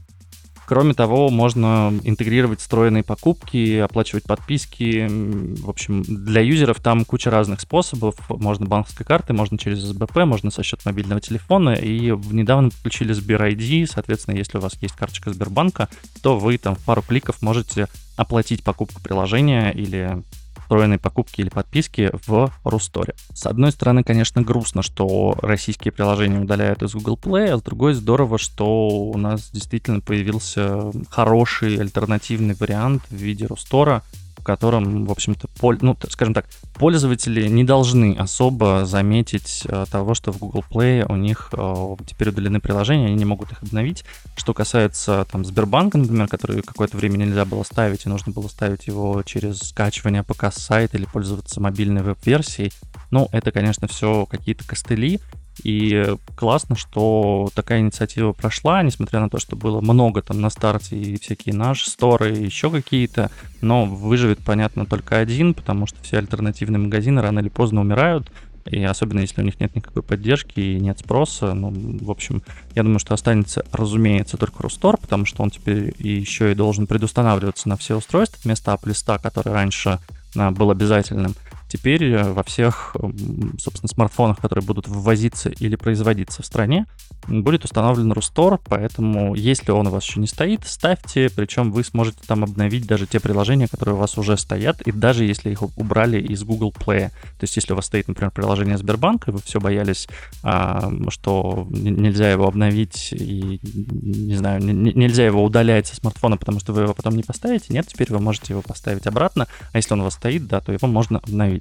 Кроме 0.68 0.92
того, 0.92 1.30
можно 1.30 1.98
интегрировать 2.04 2.60
встроенные 2.60 3.02
покупки, 3.02 3.78
оплачивать 3.78 4.24
подписки. 4.24 5.06
В 5.62 5.70
общем, 5.70 6.02
для 6.02 6.42
юзеров 6.42 6.82
там 6.82 7.06
куча 7.06 7.30
разных 7.30 7.62
способов. 7.62 8.16
Можно 8.28 8.66
банковской 8.66 9.06
карты, 9.06 9.32
можно 9.32 9.56
через 9.56 9.78
СБП, 9.78 10.26
можно 10.26 10.50
со 10.50 10.62
счета 10.62 10.82
мобильного 10.84 11.22
телефона. 11.22 11.70
И 11.70 12.10
недавно 12.30 12.68
подключили 12.68 13.14
Сбер 13.14 13.42
ID. 13.44 13.86
Соответственно, 13.86 14.36
если 14.36 14.58
у 14.58 14.60
вас 14.60 14.76
есть 14.82 14.94
карточка 14.94 15.32
Сбербанка, 15.32 15.88
то 16.20 16.38
вы 16.38 16.58
там 16.58 16.74
в 16.74 16.84
пару 16.84 17.00
кликов 17.00 17.40
можете 17.40 17.88
оплатить 18.18 18.62
покупку 18.62 19.00
приложения 19.00 19.70
или 19.70 20.22
встроенной 20.68 20.98
покупки 20.98 21.40
или 21.40 21.48
подписки 21.48 22.10
в 22.26 22.52
Русторе. 22.62 23.14
С 23.32 23.46
одной 23.46 23.72
стороны, 23.72 24.04
конечно, 24.04 24.42
грустно, 24.42 24.82
что 24.82 25.34
российские 25.40 25.92
приложения 25.92 26.38
удаляют 26.38 26.82
из 26.82 26.92
Google 26.92 27.18
Play, 27.20 27.48
а 27.48 27.56
с 27.56 27.62
другой 27.62 27.94
здорово, 27.94 28.36
что 28.36 28.88
у 28.88 29.16
нас 29.16 29.50
действительно 29.50 30.00
появился 30.00 30.92
хороший 31.08 31.80
альтернативный 31.80 32.54
вариант 32.54 33.02
в 33.08 33.14
виде 33.14 33.46
Рустора, 33.46 34.02
котором, 34.48 35.04
в 35.04 35.12
общем-то, 35.12 35.46
поль... 35.60 35.76
ну, 35.82 35.94
скажем 36.08 36.32
так, 36.32 36.46
пользователи 36.72 37.46
не 37.48 37.64
должны 37.64 38.14
особо 38.14 38.86
заметить 38.86 39.64
э, 39.68 39.84
того, 39.92 40.14
что 40.14 40.32
в 40.32 40.38
Google 40.38 40.64
Play 40.70 41.04
у 41.06 41.16
них 41.16 41.50
э, 41.52 41.96
теперь 42.06 42.30
удалены 42.30 42.58
приложения, 42.58 43.08
они 43.08 43.16
не 43.16 43.26
могут 43.26 43.52
их 43.52 43.62
обновить. 43.62 44.04
Что 44.38 44.54
касается 44.54 45.26
там 45.30 45.44
Сбербанка, 45.44 45.98
например, 45.98 46.28
который 46.28 46.62
какое-то 46.62 46.96
время 46.96 47.18
нельзя 47.18 47.44
было 47.44 47.62
ставить, 47.62 48.06
и 48.06 48.08
нужно 48.08 48.32
было 48.32 48.48
ставить 48.48 48.86
его 48.86 49.22
через 49.22 49.58
скачивание 49.58 50.22
ПК 50.22 50.44
с 50.44 50.56
сайта 50.56 50.96
или 50.96 51.04
пользоваться 51.04 51.60
мобильной 51.60 52.00
веб-версией, 52.00 52.72
ну, 53.10 53.28
это, 53.32 53.52
конечно, 53.52 53.86
все 53.86 54.24
какие-то 54.24 54.66
костыли, 54.66 55.20
и 55.62 56.14
классно, 56.36 56.76
что 56.76 57.50
такая 57.54 57.80
инициатива 57.80 58.32
прошла, 58.32 58.82
несмотря 58.82 59.20
на 59.20 59.28
то, 59.28 59.38
что 59.38 59.56
было 59.56 59.80
много 59.80 60.22
там 60.22 60.40
на 60.40 60.50
старте 60.50 60.96
и 60.96 61.20
всякие 61.20 61.54
наши 61.54 61.90
сторы, 61.90 62.36
и 62.36 62.44
еще 62.44 62.70
какие-то, 62.70 63.30
но 63.60 63.84
выживет, 63.84 64.38
понятно, 64.44 64.86
только 64.86 65.18
один, 65.18 65.54
потому 65.54 65.86
что 65.86 66.02
все 66.02 66.18
альтернативные 66.18 66.78
магазины 66.78 67.20
рано 67.20 67.40
или 67.40 67.48
поздно 67.48 67.80
умирают, 67.80 68.30
и 68.70 68.82
особенно 68.84 69.20
если 69.20 69.40
у 69.40 69.44
них 69.44 69.58
нет 69.60 69.74
никакой 69.74 70.02
поддержки 70.02 70.60
и 70.60 70.80
нет 70.80 70.98
спроса, 70.98 71.54
ну, 71.54 71.72
в 71.72 72.10
общем, 72.10 72.42
я 72.74 72.82
думаю, 72.82 72.98
что 72.98 73.14
останется, 73.14 73.64
разумеется, 73.72 74.36
только 74.36 74.62
Рустор, 74.62 74.98
потому 74.98 75.24
что 75.24 75.42
он 75.42 75.50
теперь 75.50 75.94
еще 75.98 76.52
и 76.52 76.54
должен 76.54 76.86
предустанавливаться 76.86 77.68
на 77.68 77.76
все 77.76 77.96
устройства 77.96 78.38
вместо 78.44 78.72
App 78.72 78.82
List, 78.82 79.22
который 79.22 79.52
раньше 79.52 79.98
а, 80.36 80.50
был 80.50 80.70
обязательным. 80.70 81.34
Теперь 81.68 82.04
э, 82.04 82.32
во 82.32 82.42
всех, 82.42 82.96
собственно, 83.58 83.88
смартфонах, 83.88 84.38
которые 84.38 84.64
будут 84.64 84.88
ввозиться 84.88 85.50
или 85.50 85.76
производиться 85.76 86.42
в 86.42 86.46
стране, 86.46 86.86
будет 87.26 87.64
установлен 87.64 88.12
Рустор, 88.12 88.58
поэтому 88.64 89.34
если 89.34 89.70
он 89.70 89.86
у 89.86 89.90
вас 89.90 90.04
еще 90.04 90.20
не 90.20 90.26
стоит, 90.26 90.60
ставьте, 90.64 91.30
причем 91.34 91.72
вы 91.72 91.84
сможете 91.84 92.18
там 92.26 92.44
обновить 92.44 92.86
даже 92.86 93.06
те 93.06 93.20
приложения, 93.20 93.68
которые 93.68 93.96
у 93.96 93.98
вас 93.98 94.16
уже 94.16 94.36
стоят, 94.36 94.80
и 94.82 94.92
даже 94.92 95.24
если 95.24 95.50
их 95.50 95.62
убрали 95.62 96.20
из 96.20 96.42
Google 96.44 96.72
Play. 96.72 97.08
То 97.08 97.42
есть 97.42 97.56
если 97.56 97.72
у 97.72 97.76
вас 97.76 97.86
стоит, 97.86 98.08
например, 98.08 98.30
приложение 98.30 98.78
Сбербанка, 98.78 99.30
и 99.30 99.34
вы 99.34 99.40
все 99.40 99.60
боялись, 99.60 100.08
а, 100.42 100.90
что 101.08 101.66
нельзя 101.70 102.30
его 102.30 102.46
обновить 102.46 103.12
и, 103.12 103.60
не 103.62 104.36
знаю, 104.36 104.62
нельзя 104.62 105.26
его 105.26 105.44
удалять 105.44 105.86
со 105.86 105.96
смартфона, 105.96 106.36
потому 106.36 106.60
что 106.60 106.72
вы 106.72 106.82
его 106.82 106.94
потом 106.94 107.16
не 107.16 107.22
поставите, 107.22 107.72
нет, 107.72 107.86
теперь 107.86 108.10
вы 108.10 108.20
можете 108.20 108.52
его 108.54 108.62
поставить 108.62 109.06
обратно, 109.06 109.46
а 109.72 109.76
если 109.76 109.92
он 109.92 110.00
у 110.00 110.04
вас 110.04 110.14
стоит, 110.14 110.46
да, 110.46 110.60
то 110.60 110.72
его 110.72 110.88
можно 110.88 111.18
обновить. 111.18 111.57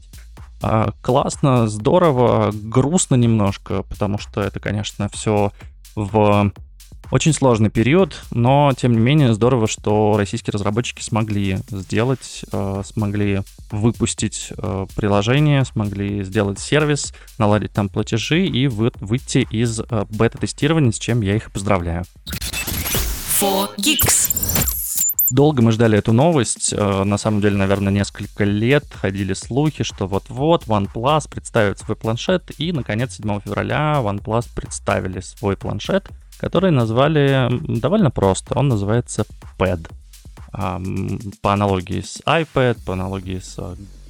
А, 0.62 0.92
классно, 1.02 1.68
здорово, 1.68 2.52
грустно 2.54 3.16
немножко, 3.16 3.84
потому 3.84 4.18
что 4.18 4.42
это, 4.42 4.60
конечно, 4.60 5.10
все 5.10 5.52
в 5.96 6.52
очень 7.10 7.34
сложный 7.34 7.70
период, 7.70 8.22
но 8.32 8.74
тем 8.76 8.92
не 8.92 9.00
менее 9.00 9.34
здорово, 9.34 9.68
что 9.68 10.16
российские 10.18 10.52
разработчики 10.52 11.02
смогли 11.02 11.60
сделать, 11.70 12.44
э, 12.52 12.82
смогли 12.86 13.42
выпустить 13.72 14.52
э, 14.58 14.88
приложение, 14.96 15.64
смогли 15.64 16.24
сделать 16.24 16.60
сервис, 16.60 17.14
наладить 17.38 17.72
там 17.72 17.88
платежи 17.88 18.46
и 18.46 18.68
вы, 18.68 18.92
выйти 19.00 19.48
из 19.50 19.80
э, 19.80 20.06
бета-тестирования, 20.10 20.92
с 20.92 21.00
чем 21.00 21.22
я 21.22 21.36
их 21.36 21.52
поздравляю. 21.52 22.04
4Geeks. 25.28 25.36
Долго 25.36 25.62
мы 25.62 25.72
ждали 25.72 25.98
эту 25.98 26.14
новость. 26.14 26.74
Э, 26.74 27.04
на 27.04 27.18
самом 27.18 27.42
деле, 27.42 27.58
наверное, 27.58 27.92
несколько 27.92 28.44
лет 28.44 28.86
ходили 28.94 29.34
слухи, 29.34 29.84
что 29.84 30.08
вот-вот 30.08 30.66
OnePlus 30.66 31.30
представит 31.30 31.80
свой 31.80 31.96
планшет. 31.96 32.52
И, 32.58 32.72
наконец, 32.72 33.16
7 33.18 33.42
февраля 33.42 34.02
OnePlus 34.04 34.48
представили 34.56 35.20
свой 35.20 35.58
планшет, 35.58 36.10
который 36.40 36.72
назвали 36.72 37.50
довольно 37.80 38.12
просто. 38.12 38.58
Он 38.58 38.70
называется 38.70 39.26
Pad. 39.58 39.90
По 41.42 41.54
аналогии 41.54 42.02
с 42.02 42.22
iPad, 42.26 42.78
по 42.86 42.94
аналогии 42.94 43.40
с 43.40 43.60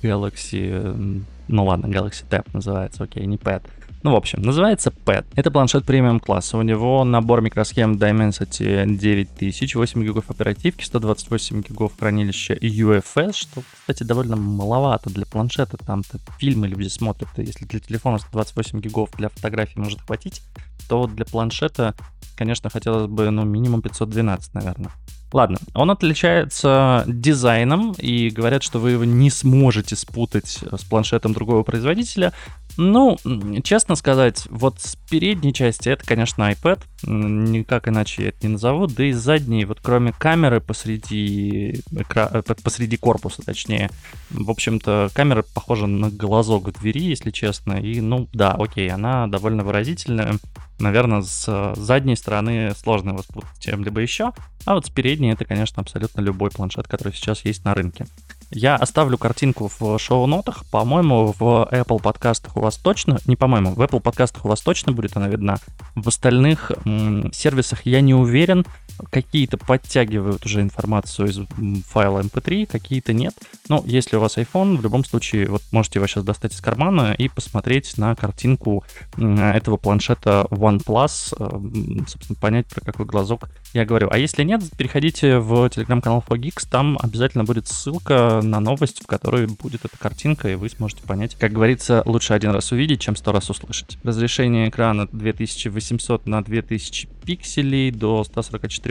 Galaxy... 0.01 1.23
Ну 1.49 1.65
ладно, 1.65 1.87
Galaxy 1.87 2.25
Tab 2.29 2.45
называется, 2.53 3.05
окей, 3.05 3.25
не 3.25 3.37
Pad. 3.37 3.63
Ну, 4.03 4.11
в 4.11 4.15
общем, 4.15 4.41
называется 4.41 4.93
PET. 5.05 5.25
Это 5.35 5.51
планшет 5.51 5.85
премиум 5.85 6.19
класса. 6.19 6.57
У 6.57 6.61
него 6.61 7.03
набор 7.03 7.41
микросхем 7.41 7.93
Dimensity 7.93 8.85
9000, 8.85 9.75
8 9.75 10.03
гигов 10.03 10.29
оперативки, 10.29 10.83
128 10.83 11.61
гигов 11.63 11.93
хранилища 11.99 12.53
UFS, 12.53 13.33
что, 13.33 13.63
кстати, 13.79 14.03
довольно 14.03 14.35
маловато 14.35 15.09
для 15.09 15.25
планшета. 15.25 15.77
Там-то 15.77 16.19
фильмы 16.39 16.67
люди 16.67 16.87
смотрят. 16.87 17.29
Если 17.37 17.65
для 17.65 17.79
телефона 17.79 18.19
128 18.19 18.79
гигов 18.81 19.09
для 19.17 19.29
фотографий 19.29 19.79
может 19.79 20.01
хватить, 20.01 20.41
то 20.87 21.07
для 21.07 21.25
планшета, 21.25 21.95
конечно, 22.35 22.69
хотелось 22.69 23.07
бы, 23.07 23.29
ну, 23.31 23.43
минимум 23.45 23.81
512, 23.81 24.53
наверное. 24.53 24.91
Ладно, 25.33 25.57
он 25.73 25.91
отличается 25.91 27.03
дизайном, 27.05 27.91
и 27.97 28.29
говорят, 28.29 28.63
что 28.63 28.79
вы 28.79 28.91
его 28.91 29.03
не 29.03 29.29
сможете 29.29 29.97
спутать 29.97 30.63
с 30.71 30.83
планшетом 30.85 31.33
другого 31.33 31.63
производителя. 31.63 32.31
Ну, 32.77 33.17
честно 33.63 33.95
сказать, 33.95 34.45
вот 34.51 34.79
с 34.79 34.95
передней 35.09 35.51
части 35.51 35.89
это, 35.89 36.05
конечно, 36.05 36.51
iPad, 36.51 36.81
никак 37.03 37.87
иначе 37.87 38.23
я 38.23 38.29
это 38.29 38.45
не 38.45 38.53
назову, 38.53 38.85
да 38.85 39.03
и 39.05 39.13
с 39.13 39.17
задней, 39.17 39.65
вот 39.65 39.79
кроме 39.81 40.13
камеры 40.13 40.61
посреди, 40.61 41.81
экра... 41.91 42.29
Э, 42.31 42.43
посреди 42.63 42.97
корпуса, 42.97 43.41
точнее, 43.41 43.89
в 44.29 44.51
общем-то, 44.51 45.09
камера 45.13 45.41
похожа 45.41 45.87
на 45.87 46.11
глазок 46.11 46.67
в 46.67 46.79
двери, 46.79 47.01
если 47.01 47.31
честно, 47.31 47.73
и, 47.73 47.99
ну, 47.99 48.29
да, 48.31 48.51
окей, 48.51 48.89
она 48.91 49.25
довольно 49.25 49.63
выразительная, 49.63 50.37
наверное, 50.79 51.23
с 51.23 51.73
задней 51.75 52.15
стороны 52.15 52.73
сложно 52.75 53.09
его 53.09 53.23
спутать 53.23 53.59
чем-либо 53.59 54.01
еще, 54.01 54.33
а 54.65 54.75
вот 54.75 54.85
с 54.85 54.89
передней 54.89 55.31
это, 55.31 55.45
конечно, 55.45 55.81
абсолютно 55.81 56.21
любой 56.21 56.51
планшет, 56.51 56.87
который 56.87 57.13
сейчас 57.13 57.43
есть 57.43 57.65
на 57.65 57.73
рынке. 57.73 58.05
Я 58.49 58.75
оставлю 58.75 59.17
картинку 59.17 59.69
в 59.79 59.99
шоу-нотах. 59.99 60.63
По-моему, 60.71 61.33
в 61.37 61.67
Apple 61.71 62.01
подкастах 62.01 62.55
у 62.55 62.61
вас 62.61 62.77
точно, 62.77 63.19
не 63.25 63.35
по-моему, 63.35 63.73
в 63.73 63.81
Apple 63.81 63.99
подкастах 63.99 64.45
у 64.45 64.47
вас 64.49 64.61
точно 64.61 64.93
будет 64.93 65.17
она 65.17 65.27
видна. 65.27 65.57
В 65.95 66.07
остальных 66.07 66.71
м- 66.85 67.31
сервисах 67.33 67.85
я 67.85 68.01
не 68.01 68.13
уверен. 68.13 68.65
Какие-то 69.09 69.57
подтягивают 69.57 70.45
уже 70.45 70.61
информацию 70.61 71.29
из 71.29 71.39
файла 71.85 72.21
MP3, 72.21 72.65
какие-то 72.65 73.13
нет. 73.13 73.33
Но 73.69 73.83
если 73.85 74.17
у 74.17 74.19
вас 74.19 74.37
iPhone, 74.37 74.77
в 74.77 74.83
любом 74.83 75.05
случае, 75.05 75.47
вот 75.47 75.61
можете 75.71 75.99
его 75.99 76.07
сейчас 76.07 76.23
достать 76.23 76.53
из 76.53 76.61
кармана 76.61 77.13
и 77.17 77.29
посмотреть 77.29 77.97
на 77.97 78.15
картинку 78.15 78.83
этого 79.17 79.77
планшета 79.77 80.47
OnePlus, 80.49 81.35
э, 81.37 82.05
собственно, 82.07 82.39
понять, 82.39 82.67
про 82.67 82.81
какой 82.81 83.05
глазок 83.05 83.49
я 83.73 83.85
говорю. 83.85 84.09
А 84.11 84.17
если 84.17 84.43
нет, 84.43 84.61
переходите 84.77 85.39
в 85.39 85.69
телеграм-канал 85.69 86.23
4Geeks, 86.27 86.67
там 86.69 86.97
обязательно 87.01 87.43
будет 87.43 87.67
ссылка 87.67 88.41
на 88.43 88.59
новость, 88.59 89.03
в 89.03 89.07
которой 89.07 89.47
будет 89.47 89.85
эта 89.85 89.97
картинка, 89.97 90.49
и 90.49 90.55
вы 90.55 90.69
сможете 90.69 91.03
понять. 91.03 91.35
Как 91.35 91.51
говорится, 91.51 92.03
лучше 92.05 92.33
один 92.33 92.51
раз 92.51 92.71
увидеть, 92.71 93.01
чем 93.01 93.15
сто 93.15 93.31
раз 93.31 93.49
услышать. 93.49 93.97
Разрешение 94.03 94.69
экрана 94.69 95.07
2800 95.11 96.27
на 96.27 96.43
2000 96.43 97.07
пикселей 97.25 97.91
до 97.91 98.23
144 98.23 98.86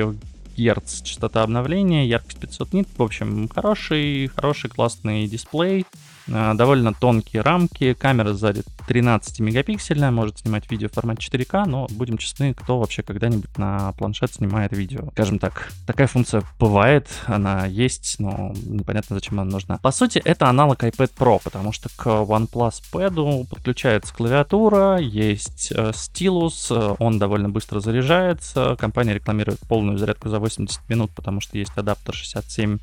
Гц 0.56 1.02
частота 1.02 1.42
обновления, 1.42 2.06
яркость 2.06 2.38
500 2.38 2.72
нит. 2.72 2.88
В 2.96 3.02
общем, 3.02 3.48
хороший, 3.48 4.28
хороший, 4.28 4.70
классный 4.70 5.26
дисплей. 5.26 5.84
Э, 6.28 6.54
довольно 6.54 6.92
тонкие 6.92 7.42
рамки, 7.42 7.94
камера 7.94 8.32
сзади 8.32 8.62
13 8.88 9.40
мегапиксельная, 9.40 10.10
может 10.10 10.38
снимать 10.38 10.70
видео 10.70 10.88
в 10.88 10.92
формате 10.92 11.28
4К, 11.30 11.66
но 11.66 11.86
будем 11.90 12.18
честны, 12.18 12.54
кто 12.54 12.78
вообще 12.78 13.02
когда-нибудь 13.02 13.56
на 13.58 13.92
планшет 13.92 14.32
снимает 14.32 14.72
видео. 14.72 15.08
Скажем 15.12 15.38
так, 15.38 15.72
такая 15.86 16.06
функция 16.06 16.42
бывает, 16.58 17.08
она 17.26 17.66
есть, 17.66 18.16
но 18.18 18.52
непонятно, 18.64 19.16
зачем 19.16 19.40
она 19.40 19.50
нужна. 19.50 19.78
По 19.78 19.90
сути, 19.92 20.18
это 20.18 20.48
аналог 20.48 20.82
iPad 20.82 21.12
Pro, 21.16 21.40
потому 21.42 21.72
что 21.72 21.88
к 21.88 22.06
OnePlus 22.06 22.82
Pad 22.92 23.46
подключается 23.46 24.14
клавиатура, 24.14 24.98
есть 24.98 25.72
э, 25.72 25.92
стилус, 25.94 26.68
э, 26.70 26.94
он 26.98 27.18
довольно 27.18 27.48
быстро 27.48 27.80
заряжается, 27.80 28.76
компания 28.78 29.14
рекламирует 29.14 29.60
полную 29.60 29.98
зарядку 29.98 30.28
за 30.28 30.38
80 30.38 30.88
минут, 30.88 31.10
потому 31.14 31.40
что 31.40 31.58
есть 31.58 31.72
адаптер 31.76 32.14
67 32.14 32.78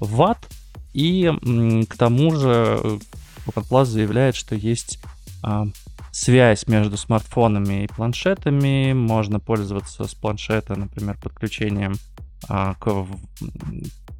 ватт, 0.00 0.38
и 0.98 1.32
к 1.88 1.96
тому 1.96 2.34
же 2.34 2.98
OpenPlus 3.46 3.84
заявляет, 3.84 4.34
что 4.34 4.56
есть 4.56 4.98
а, 5.44 5.66
связь 6.10 6.66
между 6.66 6.96
смартфонами 6.96 7.84
и 7.84 7.86
планшетами. 7.86 8.94
Можно 8.94 9.38
пользоваться 9.38 10.04
с 10.04 10.14
планшета, 10.14 10.74
например, 10.74 11.16
подключением 11.22 11.94
а, 12.48 12.74
к 12.74 13.06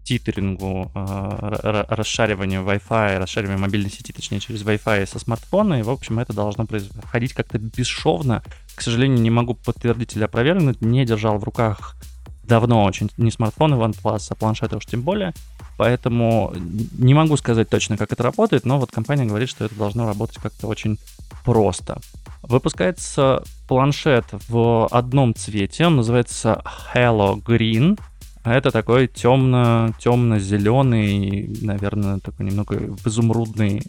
титерингу, 0.05 0.93
а, 0.95 1.85
расшариванию 1.89 2.63
Wi-Fi, 2.63 3.19
расшариванию 3.19 3.61
мобильной 3.61 3.91
сети, 3.91 4.13
точнее, 4.13 4.39
через 4.39 4.63
Wi-Fi 4.63 5.05
со 5.07 5.19
смартфона. 5.19 5.81
И, 5.81 5.83
в 5.83 5.91
общем, 5.91 6.21
это 6.21 6.33
должно 6.33 6.65
происходить 6.65 7.33
как-то 7.33 7.59
бесшовно. 7.59 8.45
К 8.77 8.83
сожалению, 8.83 9.21
не 9.21 9.31
могу 9.31 9.55
подтвердить 9.55 10.15
или 10.15 10.23
опровергнуть. 10.23 10.81
Не 10.81 11.05
держал 11.05 11.39
в 11.39 11.45
руках 11.45 11.97
давно 12.45 12.85
очень 12.85 13.11
не 13.17 13.33
смартфоны 13.33 13.75
OnePlus, 13.75 14.29
а 14.31 14.35
планшеты 14.37 14.77
уж 14.77 14.87
тем 14.87 15.03
более. 15.03 15.35
Поэтому 15.79 16.53
не 16.99 17.15
могу 17.15 17.37
сказать 17.37 17.69
точно, 17.71 17.97
как 17.97 18.13
это 18.13 18.25
работает, 18.25 18.67
но 18.67 18.81
вот 18.81 18.91
компания 18.91 19.25
говорит, 19.25 19.49
что 19.49 19.65
это 19.65 19.77
должно 19.77 20.07
работать 20.07 20.39
как-то 20.43 20.67
очень 20.67 20.99
просто. 21.45 22.01
Выпускается 22.43 23.45
планшет 23.69 24.25
в 24.49 24.89
одном 24.91 25.37
цвете, 25.37 25.87
он 25.87 25.97
называется 25.97 26.65
Hello 26.93 27.41
Green. 27.41 27.97
Это 28.43 28.73
такой 28.73 29.07
темно, 29.07 29.95
темно-зеленый, 30.01 31.57
наверное, 31.63 32.19
такой 32.19 32.47
немного 32.47 32.97
изумрудный 33.05 33.81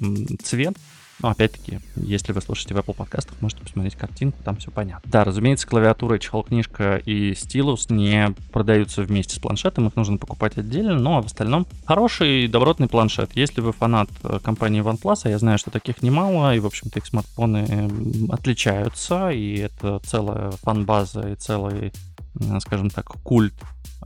цвет. 0.44 0.76
Но 1.22 1.30
опять-таки, 1.30 1.80
если 1.96 2.32
вы 2.32 2.42
слушаете 2.42 2.74
в 2.74 2.78
Apple 2.78 2.96
подкастах, 2.96 3.42
можете 3.42 3.62
посмотреть 3.62 3.96
картинку, 3.96 4.38
там 4.44 4.56
все 4.58 4.72
понятно. 4.72 5.10
Да, 5.12 5.24
разумеется, 5.24 5.68
клавиатура, 5.68 6.18
чехол-книжка 6.18 6.98
и 6.98 7.36
стилус 7.36 7.90
не 7.90 8.34
продаются 8.54 9.02
вместе 9.02 9.36
с 9.36 9.40
планшетом, 9.40 9.88
их 9.88 9.96
нужно 9.96 10.18
покупать 10.18 10.58
отдельно, 10.58 10.96
но 10.96 11.22
в 11.22 11.26
остальном 11.26 11.68
хороший, 11.86 12.48
добротный 12.48 12.88
планшет. 12.88 13.32
Если 13.36 13.62
вы 13.62 13.74
фанат 13.74 14.10
э, 14.24 14.40
компании 14.42 14.82
OnePlus, 14.82 15.22
а 15.24 15.30
я 15.30 15.40
знаю, 15.40 15.58
что 15.58 15.72
таких 15.72 16.02
немало, 16.02 16.56
и, 16.56 16.60
в 16.60 16.66
общем-то, 16.66 17.00
их 17.00 17.06
смартфоны 17.06 17.90
отличаются, 18.30 19.30
и 19.30 19.58
это 19.58 20.00
целая 20.06 20.52
фан-база 20.52 21.30
и 21.30 21.36
целый, 21.36 21.92
скажем 22.60 22.90
так, 22.90 23.08
культ 23.24 23.54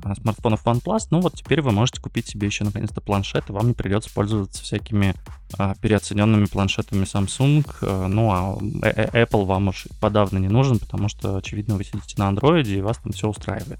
Э, 0.03 0.13
смартфонов 0.19 0.65
OnePlus, 0.65 1.07
ну 1.11 1.21
вот 1.21 1.35
теперь 1.35 1.61
вы 1.61 1.71
можете 1.71 2.01
купить 2.01 2.27
себе 2.27 2.47
еще 2.47 2.63
наконец-то 2.63 2.99
планшет, 2.99 3.49
и 3.49 3.53
вам 3.53 3.67
не 3.67 3.73
придется 3.73 4.09
пользоваться 4.11 4.63
всякими 4.63 5.13
а, 5.57 5.75
переоцененными 5.75 6.45
планшетами 6.45 7.03
Samsung, 7.03 7.65
а, 7.81 8.07
ну 8.07 8.31
а 8.31 8.57
Apple 8.81 9.45
вам 9.45 9.67
уж 9.67 9.87
подавно 9.99 10.39
не 10.39 10.47
нужен, 10.47 10.79
потому 10.79 11.09
что, 11.09 11.37
очевидно, 11.37 11.75
вы 11.75 11.83
сидите 11.83 12.15
на 12.17 12.31
Android 12.31 12.65
и 12.65 12.81
вас 12.81 12.97
там 12.97 13.11
все 13.11 13.27
устраивает. 13.29 13.79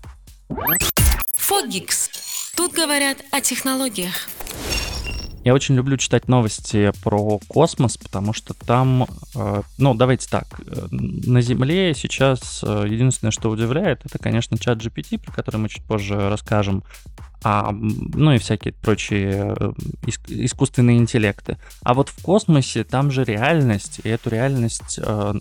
Фогикс. 1.37 2.09
Тут 2.55 2.73
говорят 2.73 3.17
о 3.31 3.41
технологиях. 3.41 4.13
Я 5.43 5.53
очень 5.53 5.75
люблю 5.75 5.97
читать 5.97 6.29
новости 6.29 6.93
про 7.03 7.37
космос, 7.49 7.97
потому 7.97 8.31
что 8.31 8.53
там, 8.53 9.05
э, 9.35 9.61
ну, 9.77 9.93
давайте 9.93 10.29
так, 10.29 10.47
э, 10.65 10.87
на 10.89 11.41
Земле 11.41 11.93
сейчас 11.93 12.63
э, 12.65 12.85
единственное, 12.89 13.31
что 13.31 13.49
удивляет, 13.49 14.05
это, 14.05 14.19
конечно, 14.19 14.57
чат 14.57 14.77
GPT, 14.77 15.19
про 15.19 15.33
который 15.33 15.57
мы 15.57 15.67
чуть 15.67 15.83
позже 15.83 16.29
расскажем, 16.29 16.85
а, 17.43 17.73
ну 17.73 18.31
и 18.31 18.37
всякие 18.37 18.71
прочие 18.71 19.53
искусственные 20.27 20.97
интеллекты. 20.97 21.57
А 21.81 21.93
вот 21.93 22.07
в 22.07 22.23
космосе 22.23 22.85
там 22.85 23.11
же 23.11 23.25
реальность, 23.25 23.99
и 24.05 24.07
эту 24.07 24.29
реальность 24.29 24.97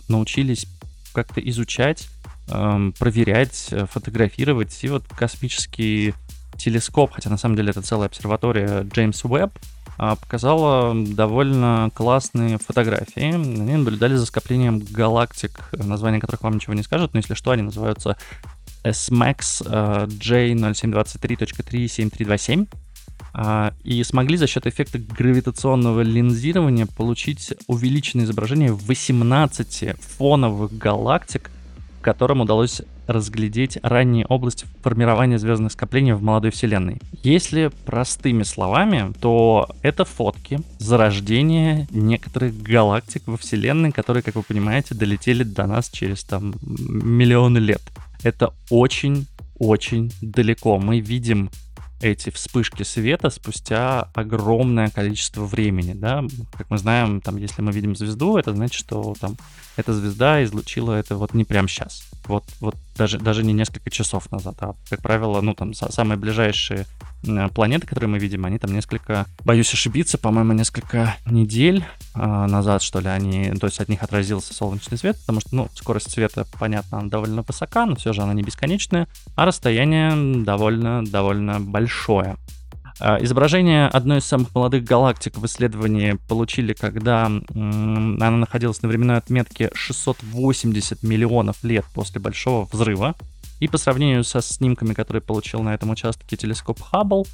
научились 0.08 0.66
как-то 1.12 1.40
изучать, 1.40 2.08
эм, 2.48 2.92
проверять, 2.98 3.72
фотографировать, 3.88 4.76
и 4.82 4.88
вот 4.88 5.04
космический 5.16 6.14
телескоп, 6.56 7.12
хотя 7.12 7.30
на 7.30 7.38
самом 7.38 7.54
деле 7.54 7.70
это 7.70 7.82
целая 7.82 8.08
обсерватория 8.08 8.82
Джеймс 8.82 9.24
Уэбб, 9.24 9.56
показала 9.96 10.94
довольно 10.94 11.90
классные 11.94 12.58
фотографии. 12.58 13.34
Они 13.34 13.76
наблюдали 13.76 14.16
за 14.16 14.26
скоплением 14.26 14.80
галактик, 14.80 15.68
названия 15.72 16.20
которых 16.20 16.42
вам 16.42 16.54
ничего 16.54 16.74
не 16.74 16.82
скажут, 16.82 17.12
но 17.12 17.18
если 17.18 17.34
что, 17.34 17.52
они 17.52 17.62
называются 17.62 18.16
SMAX 18.84 19.62
J0723.37327 20.06 22.66
а, 23.34 23.72
и 23.82 24.04
смогли 24.04 24.36
за 24.36 24.46
счет 24.46 24.66
эффекта 24.66 24.98
гравитационного 24.98 26.02
линзирования 26.02 26.84
получить 26.86 27.54
увеличенное 27.66 28.26
изображение 28.26 28.72
18 28.72 29.94
фоновых 30.00 30.76
галактик, 30.76 31.50
которым 32.02 32.42
удалось 32.42 32.82
разглядеть 33.12 33.78
ранние 33.82 34.26
области 34.26 34.66
формирования 34.82 35.38
звездных 35.38 35.72
скоплений 35.72 36.12
в 36.12 36.22
молодой 36.22 36.50
Вселенной. 36.50 37.00
Если 37.22 37.70
простыми 37.84 38.42
словами, 38.42 39.12
то 39.20 39.68
это 39.82 40.04
фотки 40.04 40.60
зарождения 40.78 41.86
некоторых 41.90 42.60
галактик 42.62 43.22
во 43.26 43.36
Вселенной, 43.36 43.92
которые, 43.92 44.22
как 44.22 44.34
вы 44.34 44.42
понимаете, 44.42 44.94
долетели 44.94 45.42
до 45.42 45.66
нас 45.66 45.88
через 45.90 46.24
там 46.24 46.54
миллионы 46.62 47.58
лет. 47.58 47.82
Это 48.22 48.52
очень-очень 48.70 50.12
далеко. 50.20 50.78
Мы 50.78 51.00
видим 51.00 51.50
эти 52.02 52.30
вспышки 52.30 52.82
света 52.82 53.30
спустя 53.30 54.08
огромное 54.14 54.90
количество 54.90 55.44
времени, 55.44 55.92
да, 55.94 56.24
как 56.56 56.68
мы 56.70 56.78
знаем, 56.78 57.20
там, 57.20 57.36
если 57.36 57.62
мы 57.62 57.72
видим 57.72 57.94
звезду, 57.96 58.36
это 58.36 58.52
значит, 58.54 58.74
что 58.74 59.14
там 59.20 59.36
эта 59.76 59.92
звезда 59.94 60.42
излучила 60.44 60.92
это 60.94 61.16
вот 61.16 61.32
не 61.32 61.44
прямо 61.44 61.68
сейчас, 61.68 62.02
вот, 62.26 62.44
вот 62.60 62.74
даже, 62.96 63.18
даже 63.18 63.44
не 63.44 63.52
несколько 63.52 63.90
часов 63.90 64.30
назад, 64.30 64.56
а, 64.60 64.74
как 64.88 65.02
правило, 65.02 65.40
ну, 65.40 65.54
там, 65.54 65.74
самые 65.74 66.18
ближайшие 66.18 66.86
планеты, 67.54 67.86
которые 67.86 68.10
мы 68.10 68.18
видим, 68.18 68.44
они 68.44 68.58
там 68.58 68.72
несколько, 68.72 69.26
боюсь 69.44 69.72
ошибиться, 69.72 70.18
по-моему, 70.18 70.52
несколько 70.52 71.16
недель 71.26 71.84
э, 72.14 72.18
назад, 72.18 72.82
что 72.82 72.98
ли, 73.00 73.08
они, 73.08 73.52
то 73.52 73.66
есть 73.66 73.80
от 73.80 73.88
них 73.88 74.02
отразился 74.02 74.54
солнечный 74.54 74.98
свет, 74.98 75.16
потому 75.20 75.40
что, 75.40 75.54
ну, 75.54 75.68
скорость 75.74 76.10
света, 76.10 76.46
понятно, 76.58 76.98
она 76.98 77.08
довольно 77.08 77.42
высока, 77.42 77.86
но 77.86 77.94
все 77.94 78.12
же 78.12 78.22
она 78.22 78.34
не 78.34 78.42
бесконечная, 78.42 79.06
а 79.36 79.44
расстояние 79.44 80.42
довольно-довольно 80.44 81.60
большое. 81.60 82.36
А, 83.00 83.22
изображение 83.22 83.86
одной 83.86 84.18
из 84.18 84.24
самых 84.24 84.54
молодых 84.54 84.84
галактик 84.84 85.36
в 85.36 85.46
исследовании 85.46 86.18
получили, 86.28 86.72
когда 86.72 87.26
она 87.26 88.30
находилась 88.30 88.82
на 88.82 88.88
временной 88.88 89.16
отметке 89.16 89.70
680 89.74 91.02
миллионов 91.02 91.62
лет 91.64 91.84
после 91.94 92.20
Большого 92.20 92.68
взрыва. 92.70 93.14
И 93.60 93.68
по 93.68 93.78
сравнению 93.78 94.24
со 94.24 94.42
снимками, 94.42 94.92
которые 94.92 95.22
получил 95.22 95.62
на 95.62 95.72
этом 95.72 95.90
участке 95.90 96.36
телескоп 96.36 96.80
Хаббл, 96.82 97.26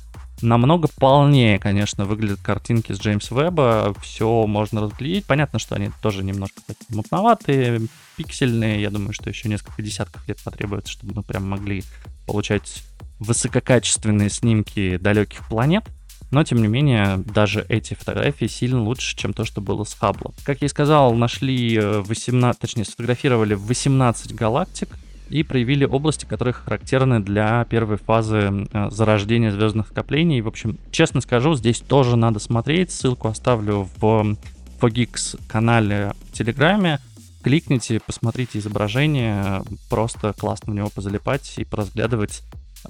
намного 0.43 0.89
полнее, 0.89 1.59
конечно, 1.59 2.05
выглядят 2.05 2.41
картинки 2.43 2.93
с 2.93 3.01
Джеймс 3.01 3.31
Веба. 3.31 3.95
Все 4.03 4.47
можно 4.47 4.83
разглядеть. 4.83 5.25
Понятно, 5.25 5.59
что 5.59 5.75
они 5.75 5.91
тоже 6.03 6.23
немножко 6.23 6.61
мутноватые, 6.91 7.81
пиксельные. 8.17 8.83
Я 8.83 8.91
думаю, 8.91 9.15
что 9.15 9.31
еще 9.31 9.49
несколько 9.49 9.83
десятков 9.83 10.27
лет 10.29 10.39
потребуется, 10.45 10.93
чтобы 10.93 11.15
мы 11.15 11.23
прям 11.23 11.49
могли 11.49 11.83
получать 12.27 12.85
высококачественные 13.19 14.31
снимки 14.31 14.97
далеких 14.97 15.49
планет. 15.49 15.85
Но, 16.31 16.45
тем 16.45 16.61
не 16.61 16.69
менее, 16.69 17.17
даже 17.17 17.65
эти 17.69 17.95
фотографии 17.95 18.47
сильно 18.47 18.83
лучше, 18.83 19.17
чем 19.17 19.33
то, 19.33 19.47
что 19.47 19.63
было 19.63 19.85
с 19.85 19.95
Хабблом. 19.95 20.35
Как 20.45 20.61
я 20.61 20.67
и 20.67 20.69
сказал, 20.69 21.15
нашли 21.15 21.79
18, 21.79 22.61
точнее, 22.61 22.85
сфотографировали 22.85 23.55
18 23.55 24.35
галактик, 24.35 24.91
и 25.31 25.43
проявили 25.43 25.85
области, 25.85 26.25
которые 26.25 26.55
характерны 26.55 27.21
для 27.21 27.65
первой 27.67 27.99
фазы 27.99 28.67
э, 28.73 28.89
зарождения 28.91 29.51
звездных 29.51 29.89
скоплений. 29.89 30.41
В 30.41 30.49
общем, 30.49 30.79
честно 30.91 31.21
скажу, 31.21 31.55
здесь 31.55 31.81
тоже 31.81 32.17
надо 32.17 32.39
смотреть. 32.39 32.91
Ссылку 32.91 33.29
оставлю 33.29 33.89
в 33.99 34.37
Fogix 34.81 35.39
канале 35.47 36.13
в 36.31 36.33
Телеграме. 36.33 37.01
Кликните, 37.43 38.01
посмотрите 38.05 38.59
изображение. 38.59 39.63
Просто 39.91 40.33
классно 40.33 40.73
в 40.73 40.77
него 40.77 40.89
позалипать 40.89 41.55
и 41.59 41.65
поразглядывать 41.65 42.43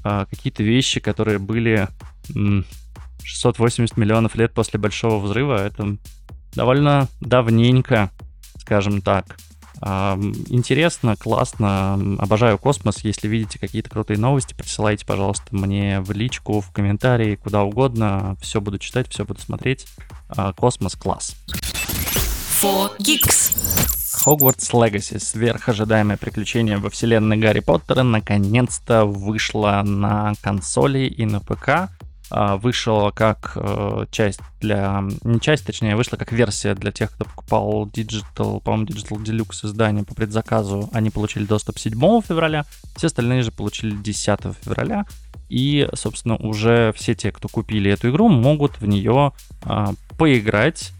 а, 0.02 0.26
какие-то 0.26 0.62
вещи, 0.62 1.00
которые 1.00 1.38
были 1.38 1.88
м, 2.34 2.64
680 3.22 3.96
миллионов 3.96 4.34
лет 4.36 4.52
после 4.54 4.78
Большого 4.78 5.24
Взрыва. 5.24 5.66
Это 5.66 5.96
довольно 6.52 7.08
давненько, 7.20 8.10
скажем 8.58 9.02
так. 9.02 9.36
Интересно, 9.80 11.14
классно, 11.14 11.94
обожаю 12.18 12.58
космос. 12.58 13.04
Если 13.04 13.28
видите 13.28 13.60
какие-то 13.60 13.88
крутые 13.88 14.18
новости, 14.18 14.52
присылайте, 14.54 15.06
пожалуйста, 15.06 15.46
мне 15.52 16.00
в 16.00 16.10
личку, 16.10 16.60
в 16.60 16.72
комментарии, 16.72 17.36
куда 17.36 17.62
угодно. 17.62 18.36
Все 18.40 18.60
буду 18.60 18.78
читать, 18.78 19.08
все 19.08 19.24
буду 19.24 19.40
смотреть. 19.40 19.86
А, 20.28 20.52
космос 20.52 20.96
класс. 20.96 21.36
For 22.60 22.90
Geeks. 22.98 23.97
Hogwarts 24.14 24.72
Legacy, 24.72 25.18
сверхожидаемое 25.18 26.16
приключение 26.16 26.78
во 26.78 26.90
вселенной 26.90 27.36
Гарри 27.36 27.60
Поттера, 27.60 28.02
наконец-то 28.02 29.04
вышло 29.04 29.82
на 29.84 30.32
консоли 30.42 31.06
и 31.06 31.24
на 31.24 31.40
ПК. 31.40 31.90
А, 32.30 32.56
вышла 32.58 33.10
как 33.10 33.52
э, 33.56 34.04
часть 34.10 34.40
для... 34.60 35.02
Не 35.24 35.40
часть, 35.40 35.64
точнее, 35.64 35.96
вышла 35.96 36.16
как 36.16 36.30
версия 36.30 36.74
для 36.74 36.92
тех, 36.92 37.10
кто 37.12 37.24
покупал 37.24 37.86
Digital, 37.86 38.60
по-моему, 38.60 38.86
Digital 38.86 39.22
Deluxe 39.22 39.66
издание 39.66 40.04
по 40.04 40.14
предзаказу. 40.14 40.90
Они 40.92 41.08
получили 41.08 41.46
доступ 41.46 41.78
7 41.78 41.92
февраля, 42.20 42.66
все 42.96 43.06
остальные 43.06 43.42
же 43.42 43.50
получили 43.50 43.96
10 43.96 44.40
февраля. 44.62 45.06
И, 45.48 45.88
собственно, 45.94 46.36
уже 46.36 46.92
все 46.94 47.14
те, 47.14 47.32
кто 47.32 47.48
купили 47.48 47.90
эту 47.90 48.10
игру, 48.10 48.28
могут 48.28 48.78
в 48.78 48.86
нее 48.86 49.32
а, 49.62 49.94
поиграть 50.18 50.92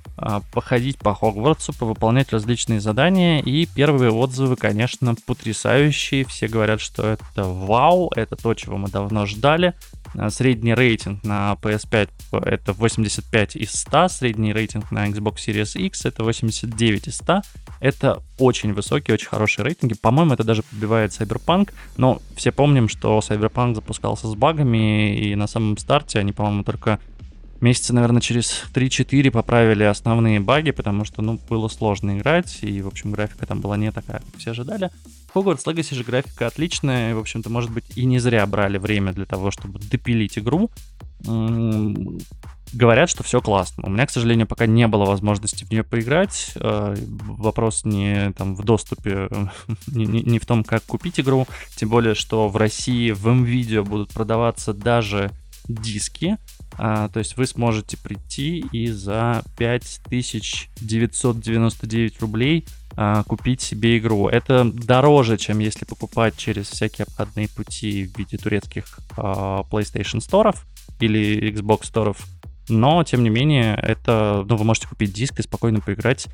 походить 0.52 0.98
по 0.98 1.14
Хогвартсу, 1.14 1.72
повыполнять 1.72 2.32
различные 2.32 2.80
задания. 2.80 3.40
И 3.40 3.66
первые 3.66 4.10
отзывы, 4.10 4.56
конечно, 4.56 5.14
потрясающие. 5.26 6.24
Все 6.24 6.48
говорят, 6.48 6.80
что 6.80 7.06
это 7.06 7.44
вау, 7.44 8.10
это 8.14 8.36
то, 8.36 8.54
чего 8.54 8.76
мы 8.76 8.88
давно 8.88 9.26
ждали. 9.26 9.74
А, 10.16 10.30
средний 10.30 10.74
рейтинг 10.74 11.22
на 11.24 11.56
PS5 11.60 12.08
это 12.44 12.72
85 12.72 13.56
из 13.56 13.72
100, 13.72 14.08
средний 14.08 14.52
рейтинг 14.52 14.90
на 14.90 15.08
Xbox 15.08 15.36
Series 15.46 15.78
X 15.78 16.06
это 16.06 16.24
89 16.24 17.08
из 17.08 17.16
100. 17.16 17.42
Это 17.80 18.22
очень 18.38 18.72
высокие, 18.72 19.14
очень 19.14 19.28
хорошие 19.28 19.64
рейтинги. 19.64 19.94
По-моему, 19.94 20.34
это 20.34 20.44
даже 20.44 20.62
побивает 20.62 21.12
Cyberpunk, 21.12 21.72
но 21.96 22.20
все 22.34 22.50
помним, 22.50 22.88
что 22.88 23.18
Cyberpunk 23.18 23.76
запускался 23.76 24.26
с 24.26 24.34
багами, 24.34 25.16
и 25.16 25.34
на 25.34 25.46
самом 25.46 25.76
старте 25.76 26.18
они, 26.18 26.32
по-моему, 26.32 26.64
только 26.64 26.98
месяца, 27.60 27.94
наверное, 27.94 28.20
через 28.20 28.64
3-4 28.72 29.30
поправили 29.30 29.84
основные 29.84 30.40
баги, 30.40 30.70
потому 30.70 31.04
что, 31.04 31.22
ну, 31.22 31.38
было 31.48 31.68
сложно 31.68 32.18
играть, 32.18 32.58
и, 32.62 32.80
в 32.82 32.86
общем, 32.86 33.12
графика 33.12 33.46
там 33.46 33.60
была 33.60 33.76
не 33.76 33.92
такая, 33.92 34.18
как 34.18 34.40
все 34.40 34.50
ожидали. 34.50 34.90
Hogwarts 35.34 35.64
Legacy 35.64 35.94
же 35.94 36.04
графика 36.04 36.46
отличная, 36.46 37.10
и, 37.10 37.14
в 37.14 37.18
общем-то, 37.18 37.50
может 37.50 37.70
быть, 37.70 37.84
и 37.96 38.04
не 38.04 38.18
зря 38.18 38.46
брали 38.46 38.78
время 38.78 39.12
для 39.12 39.26
того, 39.26 39.50
чтобы 39.50 39.78
допилить 39.78 40.38
игру. 40.38 40.70
Говорят, 42.72 43.08
что 43.08 43.22
все 43.22 43.40
классно. 43.40 43.84
У 43.86 43.90
меня, 43.90 44.06
к 44.06 44.10
сожалению, 44.10 44.46
пока 44.46 44.66
не 44.66 44.86
было 44.86 45.06
возможности 45.06 45.64
в 45.64 45.70
нее 45.70 45.82
поиграть. 45.82 46.52
Э, 46.56 46.94
вопрос 47.22 47.84
не 47.84 48.32
там 48.32 48.54
в 48.54 48.62
доступе, 48.62 49.28
не, 49.86 50.04
не, 50.04 50.22
не 50.22 50.38
в 50.38 50.44
том, 50.44 50.64
как 50.64 50.82
купить 50.84 51.18
игру. 51.18 51.46
Тем 51.76 51.88
более, 51.88 52.14
что 52.14 52.48
в 52.48 52.56
России 52.56 53.10
в 53.10 53.26
МВидео 53.26 53.84
будут 53.84 54.10
продаваться 54.10 54.74
даже 54.74 55.30
диски. 55.66 56.36
А, 56.78 57.08
то 57.08 57.18
есть 57.18 57.36
вы 57.36 57.46
сможете 57.46 57.96
прийти 57.96 58.60
и 58.72 58.86
за 58.88 59.42
5999 59.58 62.20
рублей 62.20 62.64
а, 62.96 63.24
купить 63.24 63.60
себе 63.60 63.98
игру. 63.98 64.28
Это 64.28 64.64
дороже, 64.64 65.36
чем 65.36 65.58
если 65.58 65.84
покупать 65.84 66.36
через 66.36 66.68
всякие 66.68 67.04
обходные 67.04 67.48
пути 67.48 68.06
в 68.06 68.16
виде 68.16 68.38
турецких 68.38 69.00
а, 69.16 69.64
PlayStation 69.70 70.20
сторов 70.20 70.64
или 71.00 71.52
Xbox 71.52 71.86
сторов. 71.86 72.24
Но, 72.68 73.02
тем 73.02 73.22
не 73.22 73.30
менее, 73.30 73.78
это, 73.82 74.44
ну, 74.48 74.56
вы 74.56 74.64
можете 74.64 74.88
купить 74.88 75.12
диск 75.12 75.40
и 75.40 75.42
спокойно 75.42 75.80
поиграть 75.80 76.28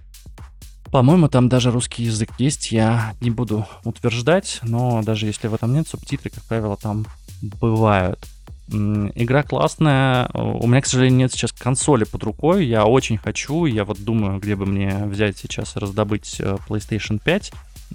по-моему, 0.95 1.29
там 1.29 1.49
даже 1.49 1.73
русский 1.73 2.05
язык 2.05 2.31
есть, 2.39 2.71
я 2.71 3.15
не 3.21 3.31
буду 3.31 3.67
утверждать, 3.83 4.61
но 4.63 5.03
даже 5.03 5.27
если 5.27 5.49
в 5.49 5.55
этом 5.55 5.73
нет, 5.73 5.89
субтитры, 5.89 6.31
как 6.31 6.45
правило, 6.45 6.77
там 6.77 7.05
бывают. 7.43 8.25
Игра 8.68 9.42
классная. 9.42 10.29
У 10.33 10.66
меня, 10.66 10.81
к 10.81 10.87
сожалению, 10.87 11.18
нет 11.18 11.33
сейчас 11.33 11.53
консоли 11.53 12.05
под 12.05 12.22
рукой. 12.24 12.66
Я 12.66 12.87
очень 12.87 13.18
хочу. 13.18 13.66
Я 13.66 13.85
вот 13.85 14.03
думаю, 14.03 14.40
где 14.40 14.57
бы 14.57 14.64
мне 14.66 15.05
взять 15.05 15.37
сейчас 15.37 15.77
раздобыть 15.77 16.37
э, 16.40 16.57
PlayStation 16.68 17.20
5. 17.22 17.53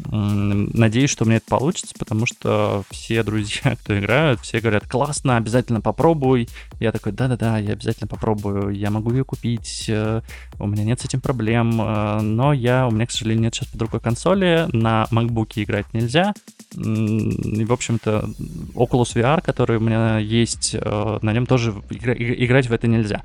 Надеюсь, 0.07 1.09
что 1.09 1.23
у 1.23 1.27
меня 1.27 1.37
это 1.37 1.47
получится, 1.47 1.93
потому 1.97 2.25
что 2.25 2.83
все 2.89 3.23
друзья, 3.23 3.75
кто 3.81 3.97
играют, 3.99 4.41
все 4.41 4.59
говорят, 4.59 4.87
классно, 4.87 5.37
обязательно 5.37 5.81
попробуй. 5.81 6.47
Я 6.79 6.91
такой, 6.91 7.11
да-да-да, 7.11 7.57
я 7.57 7.73
обязательно 7.73 8.07
попробую, 8.07 8.69
я 8.69 8.89
могу 8.91 9.11
ее 9.11 9.23
купить, 9.23 9.85
э, 9.87 10.21
у 10.57 10.67
меня 10.67 10.83
нет 10.83 11.01
с 11.01 11.05
этим 11.05 11.21
проблем, 11.21 11.81
э, 11.81 12.21
но 12.21 12.53
я, 12.53 12.87
у 12.87 12.91
меня, 12.91 13.05
к 13.05 13.11
сожалению, 13.11 13.43
нет 13.43 13.55
сейчас 13.55 13.67
под 13.67 13.81
рукой 13.81 13.99
консоли, 13.99 14.67
на 14.71 15.07
MacBook 15.11 15.51
играть 15.55 15.93
нельзя. 15.93 16.33
И, 16.75 17.65
в 17.65 17.73
общем-то, 17.73 18.29
Oculus 18.75 19.15
VR, 19.15 19.41
который 19.41 19.77
у 19.77 19.81
меня 19.81 20.19
есть, 20.19 20.75
э, 20.79 21.19
на 21.21 21.33
нем 21.33 21.45
тоже 21.45 21.71
играть 21.89 22.67
в 22.67 22.73
это 22.73 22.87
нельзя. 22.87 23.23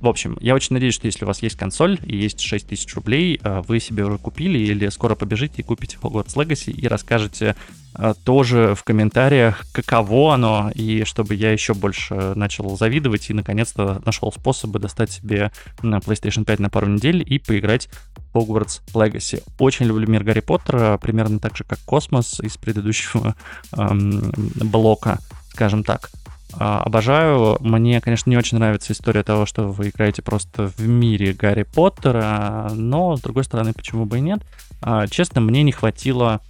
В 0.00 0.08
общем, 0.08 0.38
я 0.40 0.54
очень 0.54 0.72
надеюсь, 0.72 0.94
что 0.94 1.06
если 1.06 1.24
у 1.24 1.28
вас 1.28 1.42
есть 1.42 1.56
консоль 1.56 1.98
и 2.04 2.16
есть 2.16 2.40
6000 2.40 2.94
рублей, 2.94 3.38
э, 3.42 3.62
вы 3.68 3.80
себе 3.80 4.04
уже 4.04 4.16
купили 4.16 4.58
или 4.58 4.88
скоро 4.88 5.14
побежите 5.14 5.56
и 5.58 5.62
купите 5.62 5.98
Hogwarts 6.00 6.34
Legacy 6.36 6.72
и 6.72 6.88
расскажете 6.88 7.54
э, 7.94 8.14
тоже 8.24 8.74
в 8.74 8.82
комментариях, 8.82 9.66
каково 9.72 10.34
оно, 10.34 10.70
и 10.74 11.04
чтобы 11.04 11.34
я 11.34 11.52
еще 11.52 11.74
больше 11.74 12.32
начал 12.34 12.78
завидовать 12.78 13.28
и 13.28 13.34
наконец-то 13.34 14.00
нашел 14.06 14.32
способы 14.32 14.78
достать 14.78 15.10
себе 15.12 15.52
на 15.82 15.98
PlayStation 15.98 16.46
5 16.46 16.60
на 16.60 16.70
пару 16.70 16.86
недель 16.86 17.22
и 17.26 17.38
поиграть 17.38 17.90
в 18.32 18.38
Hogwarts 18.38 18.80
Legacy. 18.94 19.42
Очень 19.58 19.84
люблю 19.84 20.08
мир 20.08 20.24
Гарри 20.24 20.40
Поттера, 20.40 20.96
примерно 20.96 21.40
так 21.40 21.58
же, 21.58 21.64
как 21.64 21.78
Космос 21.80 22.40
из 22.40 22.56
предыдущего 22.56 23.34
эм, 23.76 24.32
блока, 24.54 25.18
скажем 25.52 25.84
так. 25.84 26.10
А, 26.52 26.82
обожаю. 26.82 27.56
Мне, 27.60 28.00
конечно, 28.00 28.30
не 28.30 28.36
очень 28.36 28.58
нравится 28.58 28.92
история 28.92 29.22
того, 29.22 29.46
что 29.46 29.68
вы 29.68 29.88
играете 29.88 30.22
просто 30.22 30.68
в 30.68 30.80
мире 30.80 31.32
Гарри 31.32 31.62
Поттера, 31.62 32.70
но, 32.74 33.16
с 33.16 33.20
другой 33.20 33.44
стороны, 33.44 33.72
почему 33.72 34.04
бы 34.06 34.18
и 34.18 34.22
нет. 34.22 34.40
А, 34.82 35.06
честно, 35.06 35.40
мне 35.40 35.62
не 35.62 35.72
хватило 35.72 36.40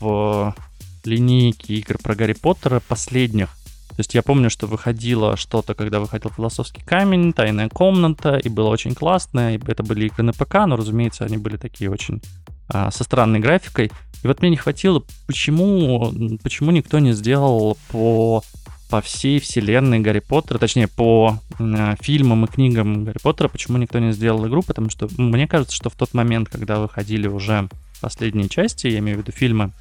в 0.00 0.54
линейке 1.04 1.74
игр 1.74 1.98
про 2.02 2.14
Гарри 2.14 2.34
Поттера 2.34 2.80
последних. 2.80 3.48
То 3.90 4.00
есть 4.00 4.14
я 4.14 4.22
помню, 4.22 4.48
что 4.48 4.66
выходило 4.68 5.36
что-то, 5.36 5.74
когда 5.74 5.98
выходил 5.98 6.30
«Философский 6.30 6.82
камень», 6.82 7.32
«Тайная 7.32 7.68
комната», 7.68 8.36
и 8.36 8.48
было 8.48 8.68
очень 8.68 8.94
классно, 8.94 9.54
и 9.56 9.60
это 9.66 9.82
были 9.82 10.06
игры 10.06 10.22
на 10.22 10.32
ПК, 10.32 10.54
но, 10.66 10.76
разумеется, 10.76 11.24
они 11.24 11.36
были 11.36 11.56
такие 11.56 11.90
очень 11.90 12.22
а, 12.68 12.92
со 12.92 13.02
странной 13.02 13.40
графикой. 13.40 13.90
И 14.22 14.26
вот 14.26 14.40
мне 14.40 14.50
не 14.50 14.56
хватило, 14.56 15.02
почему, 15.26 16.12
почему 16.42 16.70
никто 16.70 16.98
не 16.98 17.12
сделал 17.12 17.76
по 17.90 18.42
по 18.88 19.00
всей 19.00 19.38
вселенной 19.38 20.00
Гарри 20.00 20.20
Поттера, 20.20 20.58
точнее, 20.58 20.88
по 20.88 21.38
э, 21.58 21.94
фильмам 22.00 22.44
и 22.44 22.48
книгам 22.48 23.04
Гарри 23.04 23.18
Поттера, 23.22 23.48
почему 23.48 23.78
никто 23.78 23.98
не 23.98 24.12
сделал 24.12 24.46
игру, 24.46 24.62
потому 24.62 24.90
что 24.90 25.08
мне 25.16 25.46
кажется, 25.46 25.76
что 25.76 25.90
в 25.90 25.94
тот 25.94 26.14
момент, 26.14 26.48
когда 26.48 26.78
выходили 26.78 27.28
уже 27.28 27.68
последние 28.00 28.48
части, 28.48 28.86
я 28.86 28.98
имею 28.98 29.18
в 29.18 29.20
виду 29.20 29.32
фильмы, 29.32 29.72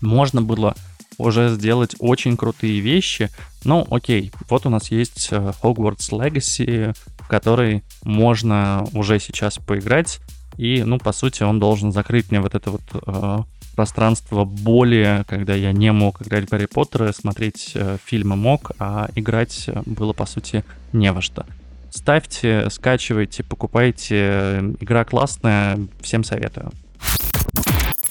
можно 0.00 0.42
было 0.42 0.74
уже 1.18 1.48
сделать 1.48 1.96
очень 1.98 2.36
крутые 2.36 2.80
вещи. 2.80 3.30
Ну, 3.64 3.86
окей, 3.90 4.32
вот 4.50 4.66
у 4.66 4.70
нас 4.70 4.90
есть 4.90 5.28
э, 5.30 5.52
Hogwarts 5.62 6.10
Legacy, 6.10 6.94
в 7.18 7.28
который 7.28 7.82
можно 8.02 8.86
уже 8.92 9.18
сейчас 9.18 9.56
поиграть, 9.56 10.20
и, 10.56 10.82
ну, 10.84 10.98
по 10.98 11.12
сути, 11.12 11.42
он 11.42 11.58
должен 11.58 11.92
закрыть 11.92 12.30
мне 12.30 12.40
вот 12.40 12.54
это 12.54 12.70
вот 12.70 12.82
э, 12.92 13.38
пространство 13.76 14.44
боли, 14.44 15.24
когда 15.28 15.54
я 15.54 15.72
не 15.72 15.92
мог 15.92 16.22
играть 16.22 16.46
в 16.46 16.50
Гарри 16.50 16.66
Поттера, 16.66 17.12
смотреть 17.12 17.72
э, 17.74 17.98
фильмы 18.04 18.34
мог, 18.34 18.72
а 18.78 19.08
играть 19.14 19.64
э, 19.68 19.82
было, 19.84 20.14
по 20.14 20.26
сути, 20.26 20.64
не 20.92 21.12
во 21.12 21.20
что. 21.20 21.46
Ставьте, 21.90 22.68
скачивайте, 22.70 23.44
покупайте. 23.44 24.74
Игра 24.80 25.04
классная, 25.04 25.78
всем 26.00 26.24
советую. 26.24 26.72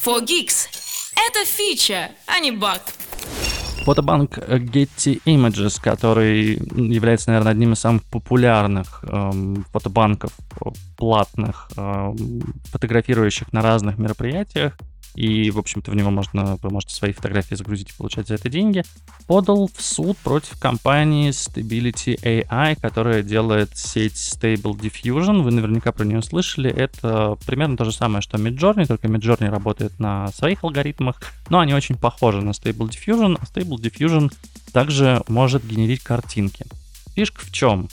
For 0.06 0.22
Geeks. 0.22 0.68
Это 1.16 1.46
фича, 1.46 2.12
а 2.28 2.40
не 2.40 2.52
баг. 2.52 2.82
Фотобанк 3.86 4.40
Getty 4.40 5.22
Images, 5.26 5.80
который 5.82 6.54
является, 6.76 7.30
наверное, 7.30 7.52
одним 7.52 7.74
из 7.74 7.80
самых 7.80 8.04
популярных 8.06 9.04
эм, 9.04 9.64
фотобанков 9.72 10.32
платных, 10.98 11.70
эм, 11.78 12.42
фотографирующих 12.72 13.54
на 13.54 13.62
разных 13.62 14.00
мероприятиях, 14.00 14.76
и, 15.16 15.50
в 15.52 15.58
общем-то, 15.60 15.92
в 15.92 15.96
него 15.96 16.12
можно, 16.12 16.58
вы 16.62 16.70
можете 16.70 16.96
свои 16.96 17.14
фотографии 17.14 17.56
загрузить 17.56 17.92
и 17.92 17.94
получать 17.94 18.28
за 18.28 18.36
это 18.36 18.50
деньги, 18.50 18.84
подал 19.28 19.70
в 19.74 19.82
суд 19.82 20.18
против 20.18 20.60
компании 20.60 21.30
Stability 21.30 22.20
AI, 22.22 22.80
которая 22.80 23.24
делает 23.24 23.78
сеть 23.78 24.14
Stable 24.14 24.78
Diffusion. 24.78 25.42
Вы 25.42 25.52
наверняка 25.52 25.92
про 25.92 26.04
нее 26.04 26.22
слышали. 26.22 26.70
Это 26.70 27.38
примерно 27.46 27.78
то 27.78 27.86
же 27.86 27.92
самое, 27.92 28.22
что 28.22 28.38
Midjourney, 28.38 28.88
только 28.88 29.08
Midjourney 29.08 29.50
работает 29.50 30.00
на 30.00 30.28
своих 30.30 30.64
алгоритмах, 30.64 31.22
но 31.50 31.60
они 31.60 31.74
очень 31.74 31.96
похожи 31.96 32.42
на 32.42 32.52
Stable 32.52 32.90
Diffusion, 32.90 33.38
а 33.40 33.46
Stable 33.46 33.78
Diffusion 33.78 34.32
также 34.74 35.24
может 35.30 35.66
генерить 35.66 36.04
картинки. 36.04 36.66
Фишка 37.16 37.46
в 37.46 37.52
чем? 37.52 37.88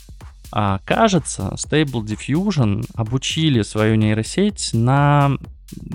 А, 0.51 0.81
кажется, 0.85 1.55
Stable 1.55 2.05
Diffusion 2.05 2.85
обучили 2.95 3.63
свою 3.63 3.95
нейросеть 3.95 4.71
на 4.75 5.39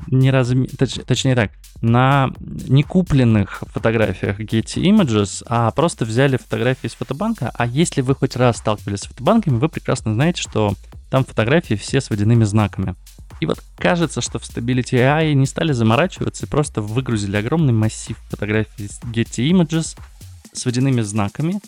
не 0.08 0.32
разми... 0.32 0.68
Точ... 0.68 0.96
точнее 1.06 1.36
так, 1.36 1.52
на 1.82 2.32
некупленных 2.68 3.64
фотографиях 3.74 4.40
Getty 4.40 4.84
Images, 4.84 5.44
а 5.48 5.72
просто 5.72 6.06
взяли 6.06 6.38
фотографии 6.38 6.88
из 6.88 6.94
фотобанка. 6.94 7.52
А 7.54 7.66
если 7.66 8.02
вы 8.02 8.16
хоть 8.16 8.36
раз 8.36 8.58
сталкивались 8.58 9.02
с 9.02 9.08
фотобанками, 9.08 9.58
вы 9.58 9.70
прекрасно 9.70 10.14
знаете, 10.14 10.42
что 10.42 10.74
там 11.10 11.24
фотографии 11.24 11.76
все 11.76 12.02
с 12.02 12.10
водяными 12.10 12.44
знаками. 12.44 12.96
И 13.40 13.46
вот 13.46 13.62
кажется, 13.78 14.22
что 14.22 14.40
в 14.40 14.44
Stability 14.44 14.94
AI 14.94 15.34
не 15.34 15.46
стали 15.46 15.72
заморачиваться 15.72 16.46
и 16.46 16.50
просто 16.50 16.82
выгрузили 16.82 17.38
огромный 17.38 17.74
массив 17.74 18.18
фотографий 18.30 18.88
с 18.88 19.00
Getty 19.02 19.52
Images 19.52 19.98
с 20.54 20.66
водяными 20.66 21.02
знаками, 21.02 21.60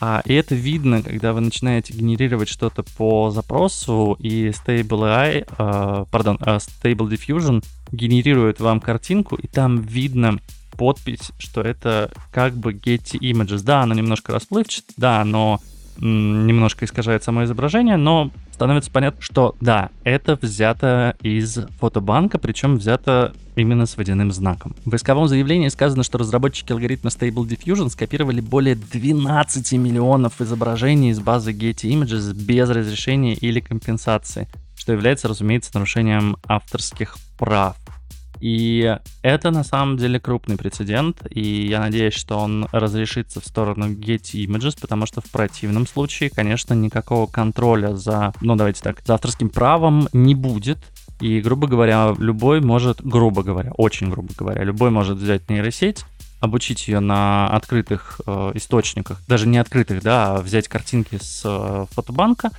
а, 0.00 0.22
и 0.24 0.34
это 0.34 0.54
видно, 0.54 1.02
когда 1.02 1.32
вы 1.32 1.40
начинаете 1.40 1.94
генерировать 1.94 2.48
что-то 2.48 2.82
по 2.82 3.30
запросу, 3.30 4.16
и 4.20 4.48
Stable 4.48 4.86
AI, 4.88 5.46
э, 5.48 6.04
пардон, 6.10 6.38
э, 6.40 6.56
Stable 6.56 7.08
Diffusion 7.08 7.64
генерирует 7.92 8.60
вам 8.60 8.80
картинку, 8.80 9.36
и 9.36 9.46
там 9.46 9.80
видно 9.80 10.38
подпись, 10.72 11.32
что 11.38 11.62
это 11.62 12.10
как 12.30 12.54
бы 12.54 12.72
Getty 12.72 13.18
Images. 13.18 13.62
Да, 13.62 13.82
она 13.82 13.94
немножко 13.94 14.32
расплывчата, 14.32 14.92
да, 14.96 15.24
но 15.24 15.60
немножко 15.98 16.84
искажает 16.84 17.24
само 17.24 17.44
изображение, 17.44 17.96
но 17.96 18.30
становится 18.52 18.90
понятно, 18.90 19.20
что 19.20 19.54
да, 19.60 19.90
это 20.02 20.38
взято 20.40 21.14
из 21.22 21.58
фотобанка, 21.78 22.38
причем 22.38 22.76
взято 22.76 23.34
именно 23.54 23.86
с 23.86 23.96
водяным 23.96 24.32
знаком. 24.32 24.74
В 24.84 24.94
исковом 24.94 25.28
заявлении 25.28 25.68
сказано, 25.68 26.02
что 26.02 26.18
разработчики 26.18 26.72
алгоритма 26.72 27.10
Stable 27.10 27.46
Diffusion 27.46 27.90
скопировали 27.90 28.40
более 28.40 28.74
12 28.74 29.72
миллионов 29.72 30.40
изображений 30.40 31.10
из 31.10 31.20
базы 31.20 31.52
Getty 31.52 31.90
Images 31.90 32.34
без 32.34 32.68
разрешения 32.70 33.34
или 33.34 33.60
компенсации, 33.60 34.48
что 34.76 34.92
является, 34.92 35.28
разумеется, 35.28 35.70
нарушением 35.74 36.36
авторских 36.46 37.16
прав. 37.38 37.76
И 38.40 38.96
это 39.22 39.50
на 39.50 39.64
самом 39.64 39.96
деле 39.96 40.20
крупный 40.20 40.56
прецедент, 40.56 41.26
и 41.30 41.66
я 41.66 41.80
надеюсь, 41.80 42.14
что 42.14 42.38
он 42.38 42.68
разрешится 42.72 43.40
в 43.40 43.46
сторону 43.46 43.92
Getty 43.92 44.46
Images, 44.46 44.78
потому 44.80 45.06
что 45.06 45.20
в 45.20 45.30
противном 45.30 45.86
случае, 45.86 46.30
конечно, 46.30 46.74
никакого 46.74 47.26
контроля 47.26 47.94
за, 47.94 48.32
ну 48.40 48.56
давайте 48.56 48.82
так, 48.82 49.02
за 49.04 49.14
авторским 49.14 49.48
правом 49.48 50.08
не 50.12 50.34
будет. 50.34 50.78
И, 51.20 51.40
грубо 51.40 51.66
говоря, 51.66 52.14
любой 52.18 52.60
может, 52.60 53.02
грубо 53.02 53.42
говоря, 53.42 53.72
очень 53.72 54.10
грубо 54.10 54.34
говоря, 54.36 54.62
любой 54.64 54.90
может 54.90 55.16
взять 55.16 55.48
нейросеть, 55.48 56.04
обучить 56.40 56.88
ее 56.88 57.00
на 57.00 57.48
открытых 57.48 58.20
э, 58.26 58.52
источниках, 58.54 59.22
даже 59.26 59.48
не 59.48 59.56
открытых, 59.56 60.02
да, 60.02 60.36
а 60.36 60.42
взять 60.42 60.68
картинки 60.68 61.18
с 61.20 61.42
э, 61.44 61.86
фотобанка, 61.92 62.50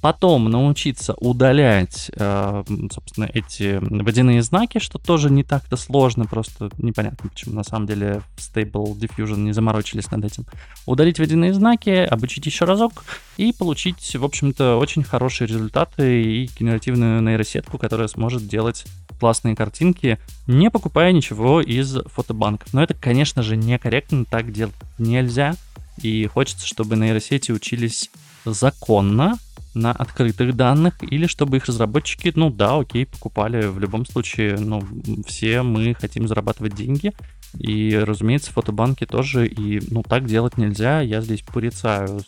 потом 0.00 0.50
научиться 0.50 1.14
удалять, 1.14 2.10
э, 2.14 2.64
собственно, 2.92 3.28
эти 3.32 3.78
водяные 3.80 4.42
знаки, 4.42 4.78
что 4.78 4.98
тоже 4.98 5.30
не 5.30 5.42
так-то 5.42 5.76
сложно, 5.76 6.24
просто 6.24 6.70
непонятно, 6.78 7.28
почему 7.28 7.54
на 7.54 7.64
самом 7.64 7.86
деле 7.86 8.22
в 8.36 8.38
Stable 8.38 8.98
Diffusion 8.98 9.38
не 9.38 9.52
заморочились 9.52 10.10
над 10.10 10.24
этим. 10.24 10.46
Удалить 10.86 11.18
водяные 11.18 11.52
знаки, 11.52 11.90
обучить 11.90 12.46
еще 12.46 12.64
разок 12.64 13.04
и 13.36 13.52
получить, 13.52 14.16
в 14.16 14.24
общем-то, 14.24 14.76
очень 14.76 15.02
хорошие 15.02 15.48
результаты 15.48 16.22
и 16.22 16.50
генеративную 16.58 17.22
нейросетку, 17.22 17.78
которая 17.78 18.08
сможет 18.08 18.46
делать 18.46 18.86
классные 19.18 19.54
картинки, 19.54 20.18
не 20.46 20.70
покупая 20.70 21.12
ничего 21.12 21.60
из 21.60 21.98
фотобанков. 22.06 22.72
Но 22.72 22.82
это, 22.82 22.94
конечно 22.94 23.42
же, 23.42 23.56
некорректно, 23.56 24.24
так 24.24 24.50
делать 24.50 24.74
нельзя. 24.98 25.54
И 26.00 26.26
хочется, 26.26 26.66
чтобы 26.66 26.96
нейросети 26.96 27.52
учились 27.52 28.10
законно, 28.46 29.38
на 29.74 29.92
открытых 29.92 30.56
данных, 30.56 30.94
или 31.02 31.26
чтобы 31.26 31.58
их 31.58 31.66
разработчики, 31.66 32.32
ну 32.34 32.50
да, 32.50 32.78
окей, 32.78 33.06
покупали. 33.06 33.66
В 33.66 33.78
любом 33.78 34.04
случае, 34.06 34.58
ну, 34.58 34.82
все 35.26 35.62
мы 35.62 35.94
хотим 35.94 36.26
зарабатывать 36.26 36.74
деньги. 36.74 37.12
И, 37.58 37.96
разумеется, 37.96 38.52
фотобанки 38.52 39.06
тоже. 39.06 39.46
И, 39.46 39.82
ну, 39.90 40.02
так 40.02 40.26
делать 40.26 40.56
нельзя. 40.58 41.00
Я 41.00 41.20
здесь 41.20 41.42
порицаю 41.42 42.20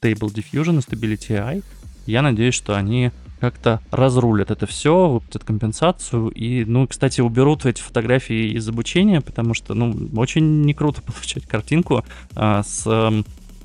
Stable 0.00 0.32
Diffusion 0.32 0.78
и 0.78 0.80
Stability 0.80 1.38
AI. 1.38 1.64
Я 2.06 2.22
надеюсь, 2.22 2.54
что 2.54 2.76
они 2.76 3.12
как-то 3.42 3.80
разрулят 3.90 4.52
это 4.52 4.66
все, 4.66 5.08
выплатят 5.08 5.42
компенсацию 5.42 6.28
и, 6.28 6.64
ну, 6.64 6.86
кстати, 6.86 7.20
уберут 7.20 7.66
эти 7.66 7.82
фотографии 7.82 8.52
из 8.52 8.68
обучения, 8.68 9.20
потому 9.20 9.52
что, 9.54 9.74
ну, 9.74 10.10
очень 10.14 10.62
не 10.62 10.74
круто 10.74 11.02
получать 11.06 11.46
картинку 11.46 12.04
а, 12.36 12.62
с 12.62 12.86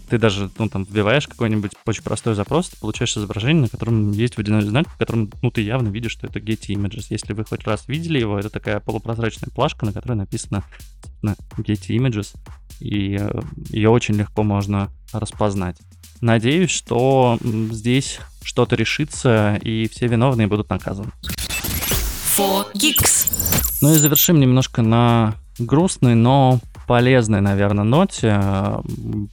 ты 0.10 0.17
даже, 0.17 0.50
ну, 0.58 0.70
там, 0.70 0.84
вбиваешь 0.84 1.28
какой-нибудь 1.28 1.72
очень 1.86 2.04
простой 2.04 2.36
запрос, 2.36 2.70
ты 2.70 2.78
получаешь 2.78 3.15
изображение, 3.15 3.63
на 3.63 3.70
котором 3.70 4.12
есть 4.12 4.38
водяной 4.38 4.62
знак, 4.62 4.88
в 4.88 4.98
котором, 4.98 5.32
ну, 5.41 5.52
ты 5.52 5.62
явно 5.62 5.89
видишь, 5.89 6.13
что 6.13 6.28
это 6.28 6.39
Getty 6.39 6.76
Images. 6.76 7.08
Если 7.10 7.34
вы 7.34 7.46
хоть 7.46 7.65
раз 7.65 7.88
видели 7.88 8.20
его, 8.20 8.39
это 8.39 8.50
такая 8.50 8.80
полупрозрачная 8.80 9.50
плашка, 9.54 9.86
на 9.86 9.93
которой 9.93 10.13
написано 10.13 10.63
на 11.22 11.36
Getty 11.58 11.98
Images, 11.98 12.36
и 12.80 13.17
э, 13.20 13.41
ее 13.70 13.89
очень 13.89 14.15
легко 14.15 14.43
можно 14.43 14.89
распознать. 15.12 15.78
Надеюсь, 16.22 16.72
что 16.72 17.38
здесь 17.41 18.20
что-то 18.43 18.76
решится, 18.76 19.60
и 19.62 19.88
все 19.88 20.08
виновные 20.08 20.48
будут 20.48 20.70
наказаны. 20.70 21.12
Ну 23.82 23.93
и 23.93 23.98
завершим 23.98 24.39
немножко 24.39 24.82
на 24.82 25.36
грустной, 25.60 26.15
но 26.15 26.60
полезной, 26.88 27.41
наверное, 27.41 27.84
ноте. 27.84 28.41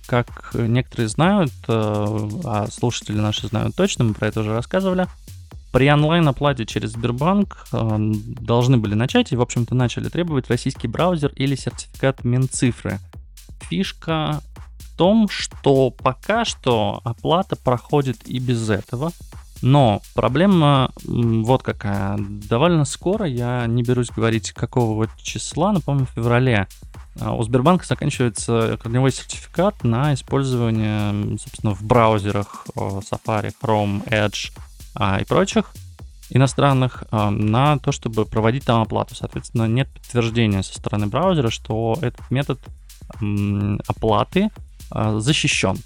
Как 0.07 0.51
некоторые 0.55 1.09
знают, 1.09 1.53
э, 1.69 2.29
а 2.45 2.67
слушатели 2.71 3.17
наши 3.17 3.47
знают 3.47 3.75
точно, 3.77 4.05
мы 4.05 4.15
про 4.15 4.27
это 4.29 4.41
уже 4.41 4.53
рассказывали, 4.53 5.07
при 5.73 5.91
онлайн-оплате 5.91 6.67
через 6.67 6.93
Сбербанк 6.93 7.67
э, 7.73 7.99
должны 7.99 8.77
были 8.77 8.95
начать 8.95 9.33
и, 9.33 9.37
в 9.37 9.41
общем-то, 9.41 9.75
начали 9.75 10.09
требовать 10.09 10.49
российский 10.49 10.87
браузер 10.87 11.33
или 11.35 11.57
сертификат 11.57 12.23
Минцифры. 12.25 12.99
Фишка 13.69 14.41
в 14.79 14.97
том, 14.97 15.29
что 15.29 15.91
пока 15.91 16.45
что 16.45 17.01
оплата 17.03 17.57
проходит 17.57 18.29
и 18.29 18.39
без 18.39 18.71
этого. 18.71 19.11
Но 19.63 20.03
проблема 20.15 20.91
вот 21.05 21.63
какая. 21.63 22.19
Довольно 22.19 22.85
скоро, 22.85 23.27
я 23.27 23.67
не 23.67 23.83
берусь 23.83 24.11
говорить 24.11 24.53
какого 24.53 25.09
числа, 25.23 25.73
но, 25.73 25.81
по-моему, 25.81 26.07
в 26.07 26.15
феврале 26.15 26.69
а 27.21 27.33
у 27.33 27.43
Сбербанка 27.45 27.87
заканчивается 27.87 28.77
корневой 28.83 29.13
сертификат 29.13 29.85
на 29.85 30.15
использование, 30.15 31.39
собственно, 31.39 31.75
в 31.75 31.83
браузерах 31.83 32.67
Safari, 32.75 33.55
Chrome, 33.63 34.05
Edge 34.09 34.51
а, 34.95 35.21
и 35.21 35.25
прочих 35.25 35.73
иностранных 36.31 37.05
а, 37.11 37.31
на 37.31 37.79
то, 37.79 37.93
чтобы 37.93 38.25
проводить 38.25 38.65
там 38.65 38.83
оплату. 38.83 39.15
Соответственно, 39.15 39.67
нет 39.69 39.89
подтверждения 39.91 40.63
со 40.63 40.75
стороны 40.75 41.07
браузера, 41.07 41.51
что 41.51 41.97
этот 42.03 42.31
метод 42.31 42.59
оплаты 43.87 44.51
защищен. 44.91 45.79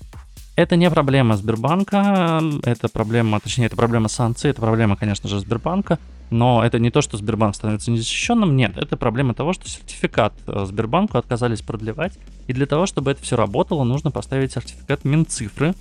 Это 0.58 0.74
не 0.74 0.90
проблема 0.90 1.36
Сбербанка, 1.36 2.42
это 2.64 2.88
проблема, 2.88 3.38
точнее, 3.38 3.66
это 3.66 3.76
проблема 3.76 4.08
санкций, 4.08 4.50
это 4.50 4.60
проблема, 4.60 4.96
конечно 4.96 5.28
же, 5.28 5.38
Сбербанка. 5.38 6.00
Но 6.30 6.64
это 6.64 6.80
не 6.80 6.90
то, 6.90 7.00
что 7.00 7.16
Сбербанк 7.16 7.54
становится 7.54 7.92
незащищенным, 7.92 8.56
нет, 8.56 8.76
это 8.76 8.96
проблема 8.96 9.34
того, 9.34 9.52
что 9.52 9.68
сертификат 9.68 10.32
э, 10.48 10.64
Сбербанку 10.66 11.16
отказались 11.16 11.62
продлевать, 11.62 12.18
и 12.48 12.52
для 12.52 12.66
того, 12.66 12.86
чтобы 12.86 13.12
это 13.12 13.22
все 13.22 13.36
работало, 13.36 13.84
нужно 13.84 14.10
поставить 14.10 14.50
сертификат 14.50 15.04
Минцифры, 15.04 15.74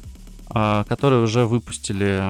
э, 0.53 0.83
который 0.87 1.23
уже 1.23 1.47
выпустили, 1.47 2.21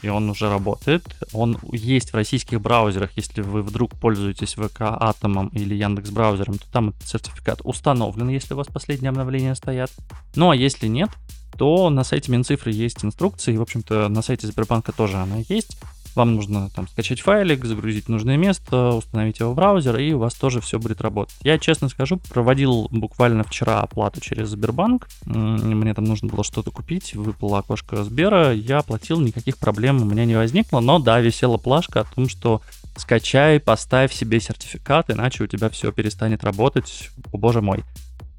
и 0.00 0.08
он 0.08 0.30
уже 0.30 0.48
работает. 0.48 1.02
Он 1.32 1.58
есть 1.72 2.12
в 2.12 2.14
российских 2.14 2.60
браузерах, 2.60 3.10
если 3.16 3.42
вы 3.42 3.60
вдруг 3.60 3.96
пользуетесь 3.96 4.54
ВК 4.54 4.82
Атомом 4.82 5.48
или 5.48 5.74
Яндекс 5.74 6.10
браузером, 6.10 6.58
то 6.58 6.66
там 6.70 6.90
этот 6.90 7.08
сертификат 7.08 7.60
установлен, 7.64 8.28
если 8.28 8.54
у 8.54 8.56
вас 8.56 8.68
последние 8.68 9.08
обновления 9.08 9.56
стоят. 9.56 9.90
Ну 10.36 10.50
а 10.50 10.54
если 10.54 10.86
нет, 10.86 11.10
то 11.58 11.90
на 11.90 12.04
сайте 12.04 12.30
Минцифры 12.30 12.72
есть 12.72 13.04
инструкции, 13.04 13.56
в 13.56 13.62
общем-то, 13.62 14.08
на 14.08 14.22
сайте 14.22 14.46
Сбербанка 14.46 14.92
тоже 14.92 15.16
она 15.16 15.38
есть. 15.48 15.76
Вам 16.14 16.34
нужно 16.34 16.70
там 16.70 16.88
скачать 16.88 17.20
файлик, 17.20 17.64
загрузить 17.64 18.08
нужное 18.08 18.36
место, 18.36 18.94
установить 18.94 19.38
его 19.38 19.52
в 19.52 19.54
браузер, 19.54 19.98
и 19.98 20.12
у 20.12 20.18
вас 20.18 20.34
тоже 20.34 20.60
все 20.60 20.78
будет 20.78 21.00
работать. 21.00 21.36
Я, 21.42 21.58
честно 21.58 21.88
скажу, 21.88 22.18
проводил 22.30 22.88
буквально 22.90 23.44
вчера 23.44 23.80
оплату 23.80 24.20
через 24.20 24.48
Сбербанк. 24.48 25.08
Мне 25.24 25.94
там 25.94 26.04
нужно 26.04 26.28
было 26.28 26.42
что-то 26.42 26.70
купить, 26.70 27.14
выпало 27.14 27.58
окошко 27.58 28.02
Сбера, 28.02 28.52
я 28.52 28.78
оплатил, 28.78 29.20
никаких 29.20 29.58
проблем 29.58 30.02
у 30.02 30.06
меня 30.06 30.24
не 30.24 30.34
возникло, 30.34 30.80
но 30.80 30.98
да, 30.98 31.20
висела 31.20 31.56
плашка 31.56 32.00
о 32.00 32.04
том, 32.04 32.28
что 32.28 32.62
скачай, 32.96 33.60
поставь 33.60 34.12
себе 34.12 34.40
сертификат, 34.40 35.10
иначе 35.10 35.44
у 35.44 35.46
тебя 35.46 35.68
все 35.68 35.92
перестанет 35.92 36.42
работать. 36.42 37.10
О 37.32 37.38
боже 37.38 37.60
мой. 37.60 37.84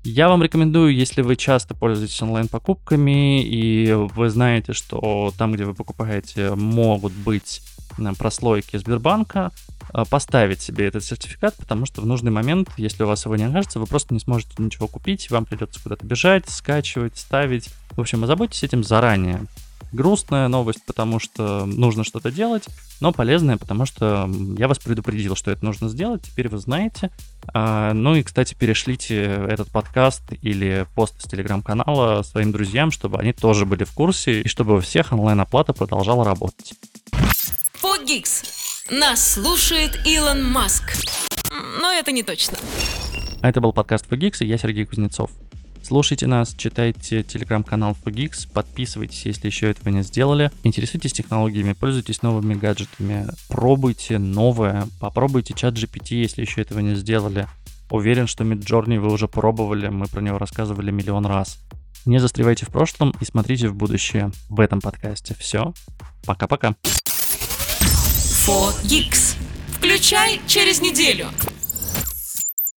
Я 0.03 0.29
вам 0.29 0.41
рекомендую, 0.41 0.95
если 0.95 1.21
вы 1.21 1.35
часто 1.35 1.75
пользуетесь 1.75 2.21
онлайн-покупками 2.21 3.43
и 3.43 3.91
вы 3.91 4.29
знаете, 4.29 4.71
что 4.71 5.33
там, 5.37 5.51
где 5.53 5.65
вы 5.65 5.73
покупаете, 5.73 6.55
могут 6.55 7.11
быть 7.11 7.61
прослойки 8.17 8.77
Сбербанка, 8.77 9.51
э, 9.93 10.03
поставить 10.09 10.61
себе 10.61 10.87
этот 10.87 11.03
сертификат, 11.03 11.55
потому 11.55 11.85
что 11.85 12.01
в 12.01 12.05
нужный 12.05 12.31
момент, 12.31 12.69
если 12.77 13.03
у 13.03 13.07
вас 13.07 13.25
его 13.25 13.35
не 13.35 13.43
окажется, 13.43 13.79
вы 13.79 13.87
просто 13.87 14.13
не 14.13 14.21
сможете 14.21 14.53
ничего 14.57 14.87
купить, 14.87 15.29
вам 15.31 15.45
придется 15.45 15.81
куда-то 15.83 16.05
бежать, 16.05 16.49
скачивать, 16.49 17.17
ставить. 17.17 17.69
В 17.91 17.99
общем, 17.99 18.23
озаботьтесь 18.23 18.63
этим 18.63 18.85
заранее. 18.85 19.41
Грустная 19.91 20.47
новость, 20.47 20.85
потому 20.85 21.19
что 21.19 21.65
нужно 21.65 22.03
что-то 22.03 22.31
делать, 22.31 22.65
но 22.99 23.11
полезная, 23.11 23.57
потому 23.57 23.85
что 23.85 24.29
я 24.57 24.67
вас 24.67 24.79
предупредил, 24.79 25.35
что 25.35 25.51
это 25.51 25.63
нужно 25.63 25.89
сделать, 25.89 26.23
теперь 26.23 26.49
вы 26.49 26.57
знаете. 26.57 27.11
А, 27.53 27.93
ну 27.93 28.15
и, 28.15 28.23
кстати, 28.23 28.53
перешлите 28.53 29.23
этот 29.23 29.69
подкаст 29.69 30.23
или 30.41 30.85
пост 30.95 31.21
с 31.21 31.29
телеграм-канала 31.29 32.23
своим 32.23 32.51
друзьям, 32.51 32.91
чтобы 32.91 33.19
они 33.19 33.33
тоже 33.33 33.65
были 33.65 33.83
в 33.83 33.93
курсе 33.93 34.41
и 34.41 34.47
чтобы 34.47 34.77
у 34.77 34.79
всех 34.81 35.11
онлайн-оплата 35.11 35.73
продолжала 35.73 36.25
работать. 36.25 36.73
Фогикс. 37.73 38.43
Нас 38.91 39.33
слушает 39.33 39.99
Илон 40.05 40.43
Маск. 40.43 40.95
Но 41.79 41.91
это 41.91 42.11
не 42.11 42.23
точно. 42.23 42.57
А 43.41 43.49
это 43.49 43.61
был 43.61 43.71
подкаст 43.71 44.07
Фогикс, 44.07 44.41
и 44.41 44.45
я 44.45 44.57
Сергей 44.57 44.85
Кузнецов. 44.85 45.31
Слушайте 45.83 46.27
нас, 46.27 46.53
читайте 46.55 47.23
телеграм-канал 47.23 47.95
Fogix, 48.03 48.47
подписывайтесь, 48.51 49.25
если 49.25 49.47
еще 49.47 49.71
этого 49.71 49.89
не 49.89 50.03
сделали. 50.03 50.51
Интересуйтесь 50.63 51.13
технологиями, 51.13 51.73
пользуйтесь 51.73 52.21
новыми 52.21 52.53
гаджетами, 52.53 53.27
пробуйте 53.47 54.19
новое, 54.19 54.87
попробуйте 54.99 55.53
чат 55.55 55.73
GPT, 55.73 56.15
если 56.15 56.41
еще 56.41 56.61
этого 56.61 56.79
не 56.79 56.95
сделали. 56.95 57.47
Уверен, 57.89 58.27
что 58.27 58.43
Midjourney 58.43 58.99
вы 58.99 59.11
уже 59.11 59.27
пробовали, 59.27 59.87
мы 59.89 60.05
про 60.07 60.21
него 60.21 60.37
рассказывали 60.37 60.91
миллион 60.91 61.25
раз. 61.25 61.57
Не 62.05 62.19
застревайте 62.19 62.65
в 62.65 62.69
прошлом 62.69 63.13
и 63.19 63.25
смотрите 63.25 63.67
в 63.67 63.75
будущее 63.75 64.31
в 64.49 64.59
этом 64.59 64.81
подкасте. 64.81 65.35
Все, 65.39 65.73
пока-пока. 66.25 66.75
Включай 69.77 70.41
через 70.47 70.81
неделю. 70.81 71.27